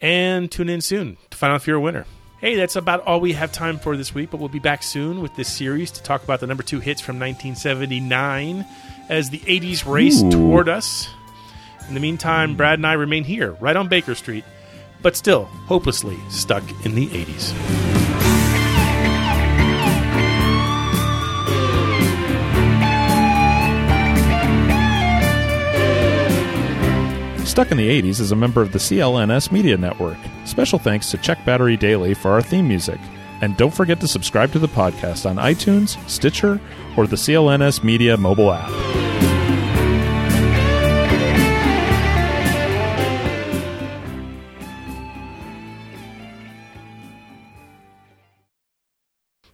and 0.00 0.48
tune 0.48 0.68
in 0.68 0.80
soon 0.80 1.16
to 1.30 1.36
find 1.36 1.52
out 1.52 1.56
if 1.56 1.66
you're 1.66 1.78
a 1.78 1.80
winner. 1.80 2.06
Hey, 2.38 2.54
that's 2.54 2.76
about 2.76 3.00
all 3.00 3.18
we 3.18 3.32
have 3.32 3.50
time 3.50 3.80
for 3.80 3.96
this 3.96 4.14
week, 4.14 4.30
but 4.30 4.38
we'll 4.38 4.48
be 4.48 4.60
back 4.60 4.84
soon 4.84 5.20
with 5.20 5.34
this 5.34 5.52
series 5.52 5.90
to 5.90 6.02
talk 6.04 6.22
about 6.22 6.38
the 6.38 6.46
number 6.46 6.62
two 6.62 6.78
hits 6.78 7.00
from 7.00 7.18
1979 7.18 8.64
as 9.08 9.30
the 9.30 9.40
80s 9.40 9.84
race 9.84 10.22
Ooh. 10.22 10.30
toward 10.30 10.68
us. 10.68 11.08
In 11.88 11.94
the 11.94 12.00
meantime, 12.00 12.54
Brad 12.54 12.78
and 12.78 12.86
I 12.86 12.92
remain 12.92 13.24
here, 13.24 13.54
right 13.54 13.74
on 13.74 13.88
Baker 13.88 14.14
Street, 14.14 14.44
but 15.02 15.16
still 15.16 15.46
hopelessly 15.46 16.20
stuck 16.28 16.62
in 16.86 16.94
the 16.94 17.08
80s. 17.08 17.99
Stuck 27.60 27.72
in 27.72 27.76
the 27.76 28.02
80s 28.02 28.20
is 28.20 28.32
a 28.32 28.36
member 28.36 28.62
of 28.62 28.72
the 28.72 28.78
CLNS 28.78 29.52
Media 29.52 29.76
Network. 29.76 30.16
Special 30.46 30.78
thanks 30.78 31.10
to 31.10 31.18
Check 31.18 31.44
Battery 31.44 31.76
Daily 31.76 32.14
for 32.14 32.30
our 32.30 32.40
theme 32.40 32.66
music. 32.66 32.98
And 33.42 33.54
don't 33.58 33.74
forget 33.74 34.00
to 34.00 34.08
subscribe 34.08 34.50
to 34.52 34.58
the 34.58 34.66
podcast 34.66 35.28
on 35.28 35.36
iTunes, 35.36 35.98
Stitcher, 36.08 36.58
or 36.96 37.06
the 37.06 37.16
CLNS 37.16 37.84
Media 37.84 38.16
mobile 38.16 38.50
app. 38.50 38.70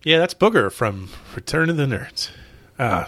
Yeah, 0.04 0.18
that's 0.18 0.34
Booger 0.34 0.70
from 0.70 1.08
Return 1.34 1.70
of 1.70 1.76
the 1.76 1.86
Nerds. 1.86 2.30
Uh, 2.78 3.06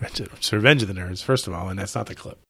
Revenge 0.50 0.82
of 0.82 0.88
the 0.88 0.94
Nerds, 0.94 1.22
first 1.22 1.46
of 1.46 1.52
all, 1.52 1.68
and 1.68 1.78
that's 1.78 1.94
not 1.94 2.06
the 2.06 2.16
clip. 2.16 2.40